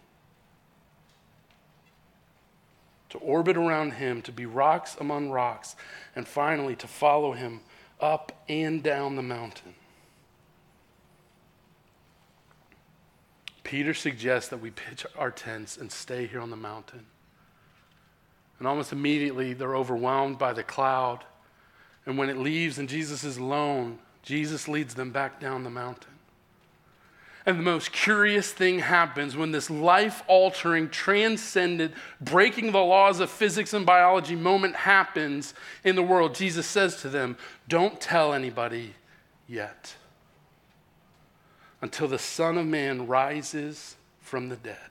to 3.10 3.18
orbit 3.18 3.56
around 3.56 3.92
him, 3.92 4.22
to 4.22 4.32
be 4.32 4.46
rocks 4.46 4.96
among 5.00 5.30
rocks, 5.30 5.76
and 6.16 6.26
finally 6.26 6.76
to 6.76 6.86
follow 6.86 7.32
him 7.32 7.60
up 8.00 8.32
and 8.48 8.82
down 8.82 9.16
the 9.16 9.22
mountain. 9.22 9.74
Peter 13.62 13.94
suggests 13.94 14.48
that 14.48 14.60
we 14.60 14.70
pitch 14.70 15.06
our 15.16 15.30
tents 15.30 15.76
and 15.76 15.92
stay 15.92 16.26
here 16.26 16.40
on 16.40 16.50
the 16.50 16.56
mountain. 16.56 17.06
And 18.58 18.66
almost 18.66 18.92
immediately, 18.92 19.52
they're 19.52 19.76
overwhelmed 19.76 20.38
by 20.38 20.52
the 20.52 20.62
cloud. 20.62 21.24
And 22.04 22.18
when 22.18 22.28
it 22.28 22.36
leaves 22.36 22.78
and 22.78 22.88
Jesus 22.88 23.22
is 23.22 23.36
alone, 23.38 23.98
Jesus 24.22 24.66
leads 24.66 24.94
them 24.94 25.12
back 25.12 25.40
down 25.40 25.64
the 25.64 25.70
mountain. 25.70 26.09
And 27.46 27.58
the 27.58 27.62
most 27.62 27.92
curious 27.92 28.52
thing 28.52 28.80
happens 28.80 29.36
when 29.36 29.50
this 29.50 29.70
life 29.70 30.22
altering, 30.26 30.90
transcendent, 30.90 31.94
breaking 32.20 32.72
the 32.72 32.78
laws 32.78 33.18
of 33.20 33.30
physics 33.30 33.72
and 33.72 33.86
biology 33.86 34.36
moment 34.36 34.76
happens 34.76 35.54
in 35.82 35.96
the 35.96 36.02
world. 36.02 36.34
Jesus 36.34 36.66
says 36.66 37.00
to 37.00 37.08
them, 37.08 37.38
Don't 37.66 38.00
tell 38.00 38.34
anybody 38.34 38.94
yet 39.48 39.94
until 41.80 42.08
the 42.08 42.18
Son 42.18 42.58
of 42.58 42.66
Man 42.66 43.06
rises 43.06 43.96
from 44.20 44.50
the 44.50 44.56
dead. 44.56 44.89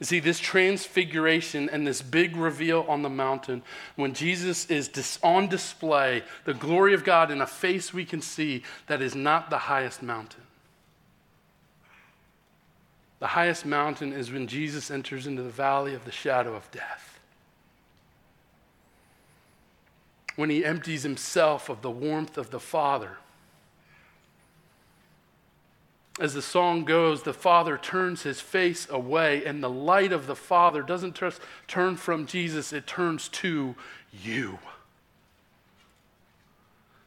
You 0.00 0.06
see, 0.06 0.20
this 0.20 0.38
transfiguration 0.38 1.68
and 1.70 1.86
this 1.86 2.02
big 2.02 2.36
reveal 2.36 2.84
on 2.88 3.02
the 3.02 3.10
mountain, 3.10 3.62
when 3.96 4.14
Jesus 4.14 4.66
is 4.66 4.86
dis- 4.86 5.18
on 5.24 5.48
display, 5.48 6.22
the 6.44 6.54
glory 6.54 6.94
of 6.94 7.02
God 7.02 7.32
in 7.32 7.40
a 7.40 7.46
face 7.46 7.92
we 7.92 8.04
can 8.04 8.22
see, 8.22 8.62
that 8.86 9.02
is 9.02 9.16
not 9.16 9.50
the 9.50 9.58
highest 9.58 10.02
mountain. 10.02 10.42
The 13.18 13.26
highest 13.28 13.66
mountain 13.66 14.12
is 14.12 14.30
when 14.30 14.46
Jesus 14.46 14.90
enters 14.90 15.26
into 15.26 15.42
the 15.42 15.50
valley 15.50 15.94
of 15.94 16.04
the 16.04 16.12
shadow 16.12 16.54
of 16.54 16.70
death. 16.70 17.18
When 20.36 20.50
he 20.50 20.64
empties 20.64 21.02
himself 21.02 21.68
of 21.68 21.82
the 21.82 21.90
warmth 21.90 22.38
of 22.38 22.50
the 22.50 22.60
Father 22.60 23.16
as 26.18 26.34
the 26.34 26.42
song 26.42 26.84
goes, 26.84 27.22
the 27.22 27.32
Father 27.32 27.78
turns 27.78 28.22
his 28.22 28.40
face 28.40 28.88
away, 28.90 29.44
and 29.44 29.62
the 29.62 29.70
light 29.70 30.12
of 30.12 30.26
the 30.26 30.36
Father 30.36 30.82
doesn't 30.82 31.14
just 31.14 31.40
turn 31.66 31.96
from 31.96 32.26
Jesus, 32.26 32.72
it 32.72 32.86
turns 32.86 33.28
to 33.28 33.74
you. 34.12 34.58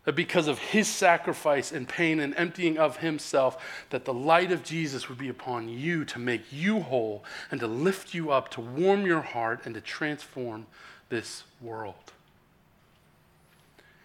That 0.06 0.16
because 0.16 0.48
of 0.48 0.58
his 0.58 0.88
sacrifice 0.88 1.72
and 1.72 1.88
pain 1.88 2.20
and 2.20 2.34
emptying 2.36 2.78
of 2.78 2.98
himself, 2.98 3.64
that 3.92 4.06
the 4.06 4.14
light 4.14 4.52
of 4.52 4.64
Jesus 4.64 5.10
would 5.10 5.18
be 5.18 5.30
upon 5.30 5.70
you 5.70 6.06
to 6.06 6.18
make 6.18 6.42
you 6.52 6.80
whole 6.80 7.24
and 7.52 7.60
to 7.60 7.68
lift 7.68 8.14
you 8.14 8.32
up, 8.32 8.50
to 8.52 8.62
warm 8.62 9.06
your 9.06 9.22
heart, 9.22 9.62
and 9.66 9.76
to 9.76 9.82
transform 9.82 10.66
this 11.10 11.44
world. 11.62 12.14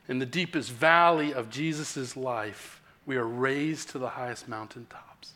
In 0.08 0.18
the 0.18 0.26
deepest 0.26 0.70
valley 0.70 1.32
of 1.32 1.48
Jesus' 1.48 2.16
life, 2.16 2.82
we 3.06 3.16
are 3.16 3.26
raised 3.26 3.90
to 3.90 3.98
the 3.98 4.10
highest 4.10 4.48
mountaintops. 4.48 5.32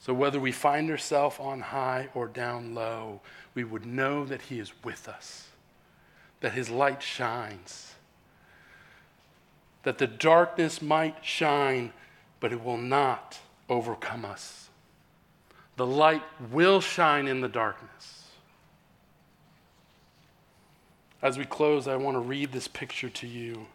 So, 0.00 0.12
whether 0.12 0.38
we 0.38 0.52
find 0.52 0.90
ourselves 0.90 1.36
on 1.40 1.60
high 1.60 2.08
or 2.14 2.26
down 2.26 2.74
low, 2.74 3.20
we 3.54 3.64
would 3.64 3.86
know 3.86 4.24
that 4.24 4.42
He 4.42 4.58
is 4.58 4.72
with 4.84 5.08
us, 5.08 5.48
that 6.40 6.52
His 6.52 6.68
light 6.68 7.02
shines, 7.02 7.94
that 9.84 9.98
the 9.98 10.06
darkness 10.06 10.82
might 10.82 11.24
shine, 11.24 11.92
but 12.40 12.52
it 12.52 12.62
will 12.62 12.76
not 12.76 13.38
overcome 13.68 14.24
us. 14.24 14.68
The 15.76 15.86
light 15.86 16.22
will 16.50 16.80
shine 16.80 17.26
in 17.26 17.40
the 17.40 17.48
darkness. 17.48 18.24
As 21.20 21.38
we 21.38 21.44
close, 21.44 21.88
I 21.88 21.96
want 21.96 22.14
to 22.14 22.20
read 22.20 22.52
this 22.52 22.68
picture 22.68 23.08
to 23.08 23.26
you 23.26 23.66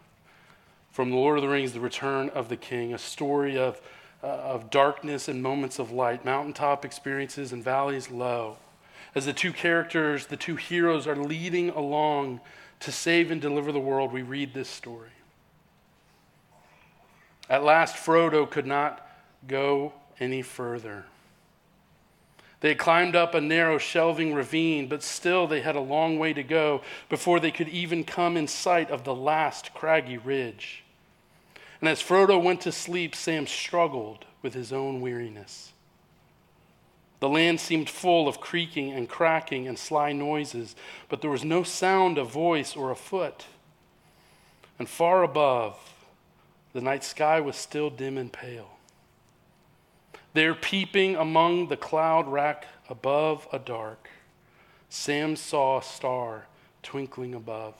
from 0.92 1.10
The 1.10 1.16
Lord 1.16 1.38
of 1.38 1.42
the 1.42 1.48
Rings, 1.48 1.72
The 1.72 1.80
Return 1.80 2.28
of 2.30 2.48
the 2.48 2.56
King, 2.56 2.92
a 2.92 2.98
story 2.98 3.58
of, 3.58 3.80
uh, 4.22 4.26
of 4.26 4.70
darkness 4.70 5.26
and 5.26 5.42
moments 5.42 5.78
of 5.78 5.90
light, 5.90 6.24
mountaintop 6.24 6.84
experiences 6.84 7.52
and 7.52 7.64
valleys 7.64 8.10
low. 8.10 8.58
As 9.14 9.26
the 9.26 9.32
two 9.32 9.52
characters, 9.52 10.26
the 10.26 10.36
two 10.36 10.56
heroes, 10.56 11.06
are 11.06 11.16
leading 11.16 11.70
along 11.70 12.40
to 12.80 12.92
save 12.92 13.30
and 13.30 13.40
deliver 13.40 13.72
the 13.72 13.80
world, 13.80 14.12
we 14.12 14.22
read 14.22 14.54
this 14.54 14.68
story. 14.68 15.10
At 17.48 17.64
last, 17.64 17.96
Frodo 17.96 18.48
could 18.48 18.66
not 18.66 19.06
go 19.46 19.92
any 20.20 20.42
further. 20.42 21.06
They 22.60 22.68
had 22.68 22.78
climbed 22.78 23.16
up 23.16 23.34
a 23.34 23.40
narrow, 23.40 23.76
shelving 23.76 24.34
ravine, 24.34 24.88
but 24.88 25.02
still 25.02 25.46
they 25.48 25.62
had 25.62 25.74
a 25.74 25.80
long 25.80 26.18
way 26.18 26.32
to 26.32 26.44
go 26.44 26.82
before 27.08 27.40
they 27.40 27.50
could 27.50 27.68
even 27.68 28.04
come 28.04 28.36
in 28.36 28.46
sight 28.46 28.88
of 28.90 29.02
the 29.02 29.14
last 29.14 29.74
craggy 29.74 30.16
ridge. 30.16 30.81
And 31.82 31.88
as 31.88 32.00
Frodo 32.00 32.40
went 32.40 32.60
to 32.60 32.70
sleep, 32.70 33.12
Sam 33.16 33.44
struggled 33.48 34.24
with 34.40 34.54
his 34.54 34.72
own 34.72 35.00
weariness. 35.00 35.72
The 37.18 37.28
land 37.28 37.58
seemed 37.58 37.90
full 37.90 38.28
of 38.28 38.40
creaking 38.40 38.92
and 38.92 39.08
cracking 39.08 39.66
and 39.66 39.76
sly 39.76 40.12
noises, 40.12 40.76
but 41.08 41.20
there 41.20 41.30
was 41.30 41.44
no 41.44 41.64
sound 41.64 42.18
of 42.18 42.30
voice 42.30 42.76
or 42.76 42.92
a 42.92 42.96
foot. 42.96 43.46
And 44.78 44.88
far 44.88 45.24
above, 45.24 45.76
the 46.72 46.80
night 46.80 47.02
sky 47.02 47.40
was 47.40 47.56
still 47.56 47.90
dim 47.90 48.16
and 48.16 48.32
pale. 48.32 48.70
There, 50.34 50.54
peeping 50.54 51.16
among 51.16 51.66
the 51.66 51.76
cloud 51.76 52.28
rack 52.28 52.68
above 52.88 53.48
a 53.52 53.58
dark, 53.58 54.08
Sam 54.88 55.34
saw 55.34 55.80
a 55.80 55.82
star 55.82 56.46
twinkling 56.84 57.34
above. 57.34 57.74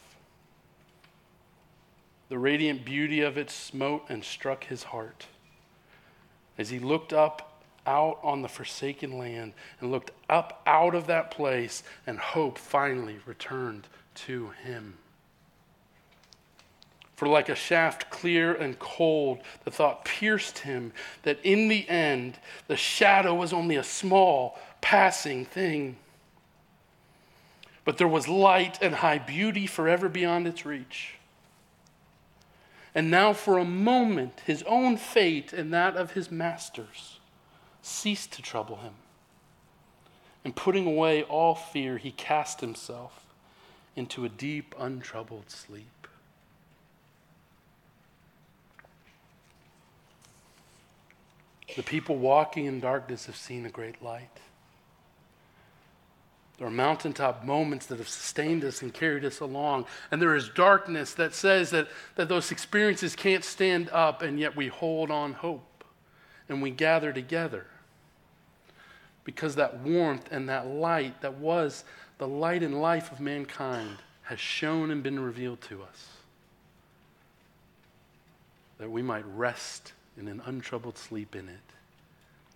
The 2.33 2.39
radiant 2.39 2.87
beauty 2.87 3.21
of 3.21 3.37
it 3.37 3.51
smote 3.51 4.07
and 4.09 4.25
struck 4.25 4.65
his 4.65 4.85
heart. 4.85 5.27
As 6.57 6.71
he 6.71 6.79
looked 6.79 7.13
up 7.13 7.63
out 7.87 8.19
on 8.23 8.41
the 8.41 8.49
forsaken 8.49 9.19
land 9.19 9.53
and 9.79 9.91
looked 9.91 10.13
up 10.31 10.63
out 10.67 10.95
of 10.95 11.09
that 11.09 11.31
place, 11.31 11.83
and 12.07 12.19
hope 12.19 12.57
finally 12.57 13.19
returned 13.27 13.87
to 14.15 14.49
him. 14.65 14.97
For 17.17 17.29
like 17.29 17.51
a 17.51 17.55
shaft 17.55 18.09
clear 18.09 18.55
and 18.55 18.79
cold, 18.79 19.41
the 19.65 19.71
thought 19.71 20.07
pierced 20.07 20.61
him 20.61 20.95
that 21.25 21.39
in 21.45 21.69
the 21.69 21.87
end, 21.87 22.39
the 22.67 22.79
shadow 22.79 23.35
was 23.35 23.53
only 23.53 23.77
a 23.77 23.85
small, 23.85 24.59
passing 24.81 25.45
thing. 25.45 25.97
But 27.85 27.99
there 27.99 28.09
was 28.09 28.27
light 28.27 28.79
and 28.81 28.95
high 28.95 29.19
beauty 29.19 29.67
forever 29.67 30.09
beyond 30.09 30.47
its 30.47 30.65
reach. 30.65 31.17
And 32.95 33.11
now, 33.11 33.33
for 33.33 33.59
a 33.59 33.65
moment, 33.65 34.43
his 34.45 34.63
own 34.65 34.97
fate 34.97 35.53
and 35.53 35.73
that 35.73 35.97
of 35.97 36.13
his 36.13 36.31
masters 36.31 37.21
ceased 37.81 38.33
to 38.33 38.43
trouble 38.43 38.77
him. 38.77 38.95
And 40.45 40.55
putting 40.55 40.87
away 40.87 41.23
all 41.23 41.55
fear, 41.55 41.97
he 41.99 42.11
cast 42.11 42.61
himself 42.61 43.25
into 43.97 44.25
a 44.25 44.29
deep, 44.29 44.75
untroubled 44.79 45.51
sleep. 45.51 46.07
The 51.77 51.83
people 51.83 52.17
walking 52.17 52.67
in 52.67 52.81
darkness 52.81 53.27
have 53.27 53.37
seen 53.37 53.65
a 53.65 53.71
great 53.71 54.03
light. 54.03 54.29
There 56.63 56.69
are 56.69 56.71
mountaintop 56.71 57.45
moments 57.45 57.87
that 57.87 57.99
have 57.99 58.09
sustained 58.09 58.65
us 58.65 58.83
and 58.83 58.95
carried 58.95 59.25
us 59.25 59.41
along. 59.41 59.87
And 60.13 60.23
there 60.23 60.37
is 60.37 60.49
darkness 60.49 61.13
that 61.15 61.35
says 61.35 61.71
that, 61.71 61.89
that 62.15 62.29
those 62.29 62.53
experiences 62.53 63.17
can't 63.17 63.43
stand 63.43 63.91
up, 63.91 64.23
and 64.23 64.39
yet 64.39 64.55
we 64.55 64.69
hold 64.69 65.11
on 65.11 65.33
hope 65.33 65.83
and 66.49 66.63
we 66.63 66.71
gather 66.71 67.13
together. 67.13 67.67
Because 69.25 69.57
that 69.57 69.81
warmth 69.81 70.31
and 70.31 70.49
that 70.49 70.69
light 70.69 71.21
that 71.23 71.35
was 71.35 71.83
the 72.19 72.29
light 72.29 72.63
and 72.63 72.81
life 72.81 73.11
of 73.11 73.19
mankind 73.19 73.97
has 74.23 74.39
shown 74.39 74.93
and 74.93 75.03
been 75.03 75.19
revealed 75.19 75.61
to 75.63 75.83
us. 75.83 76.11
That 78.79 78.89
we 78.89 79.03
might 79.03 79.27
rest 79.35 79.95
in 80.17 80.29
an 80.29 80.41
untroubled 80.47 80.97
sleep 80.97 81.35
in 81.35 81.49
it 81.49 81.73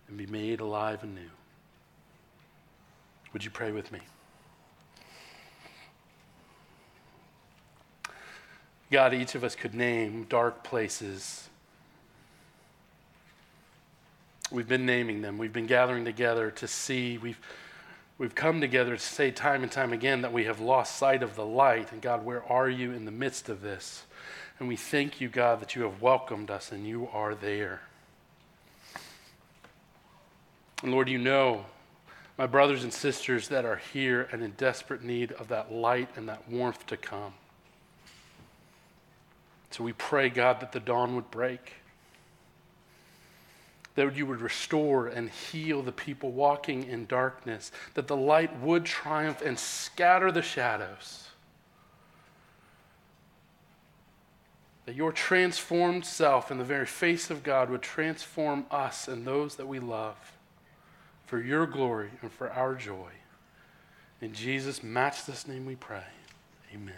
and 0.07 0.17
be 0.17 0.27
made 0.27 0.61
alive 0.61 1.03
anew. 1.03 1.29
Would 3.37 3.45
you 3.45 3.51
pray 3.51 3.71
with 3.71 3.91
me? 3.91 3.99
God, 8.89 9.13
each 9.13 9.35
of 9.35 9.43
us 9.43 9.53
could 9.53 9.75
name 9.75 10.25
dark 10.27 10.63
places. 10.63 11.47
We've 14.51 14.67
been 14.67 14.87
naming 14.87 15.21
them. 15.21 15.37
We've 15.37 15.53
been 15.53 15.67
gathering 15.67 16.03
together 16.03 16.49
to 16.49 16.67
see. 16.67 17.19
We've, 17.19 17.39
we've 18.17 18.33
come 18.33 18.59
together 18.59 18.97
to 18.97 19.03
say 19.03 19.29
time 19.29 19.61
and 19.61 19.71
time 19.71 19.93
again 19.93 20.23
that 20.23 20.33
we 20.33 20.45
have 20.45 20.59
lost 20.59 20.95
sight 20.95 21.21
of 21.21 21.35
the 21.35 21.45
light. 21.45 21.91
And 21.91 22.01
God, 22.01 22.25
where 22.25 22.43
are 22.43 22.67
you 22.67 22.91
in 22.91 23.05
the 23.05 23.11
midst 23.11 23.49
of 23.49 23.61
this? 23.61 24.05
And 24.57 24.67
we 24.67 24.75
thank 24.75 25.21
you, 25.21 25.29
God, 25.29 25.59
that 25.59 25.75
you 25.75 25.83
have 25.83 26.01
welcomed 26.01 26.49
us 26.49 26.71
and 26.71 26.87
you 26.87 27.07
are 27.13 27.35
there. 27.35 27.81
And 30.81 30.91
Lord, 30.91 31.07
you 31.07 31.19
know 31.19 31.67
my 32.37 32.45
brothers 32.45 32.83
and 32.83 32.93
sisters 32.93 33.47
that 33.47 33.65
are 33.65 33.81
here 33.93 34.27
and 34.31 34.43
in 34.43 34.51
desperate 34.51 35.03
need 35.03 35.31
of 35.33 35.47
that 35.47 35.71
light 35.71 36.09
and 36.15 36.29
that 36.29 36.47
warmth 36.49 36.85
to 36.85 36.95
come. 36.95 37.33
So 39.71 39.83
we 39.83 39.93
pray, 39.93 40.29
God, 40.29 40.59
that 40.61 40.71
the 40.71 40.79
dawn 40.79 41.15
would 41.15 41.29
break, 41.31 41.73
that 43.95 44.15
you 44.15 44.25
would 44.27 44.39
restore 44.39 45.07
and 45.07 45.29
heal 45.29 45.81
the 45.81 45.91
people 45.91 46.31
walking 46.31 46.83
in 46.83 47.07
darkness, 47.07 47.71
that 47.95 48.07
the 48.07 48.15
light 48.15 48.59
would 48.61 48.85
triumph 48.85 49.41
and 49.41 49.57
scatter 49.57 50.31
the 50.31 50.43
shadows. 50.43 51.23
That 54.85 54.95
your 54.95 55.11
transformed 55.11 56.05
self 56.05 56.49
in 56.49 56.59
the 56.59 56.63
very 56.63 56.85
face 56.85 57.29
of 57.29 57.43
God 57.43 57.69
would 57.69 57.81
transform 57.81 58.65
us 58.71 59.07
and 59.07 59.25
those 59.25 59.55
that 59.55 59.67
we 59.67 59.79
love 59.79 60.36
for 61.27 61.39
your 61.39 61.67
glory 61.67 62.09
and 62.21 62.31
for 62.31 62.49
our 62.51 62.73
joy. 62.73 63.11
In 64.21 64.33
Jesus' 64.33 64.81
matchless 64.81 65.47
name 65.47 65.65
we 65.65 65.75
pray. 65.75 66.05
Amen. 66.73 66.95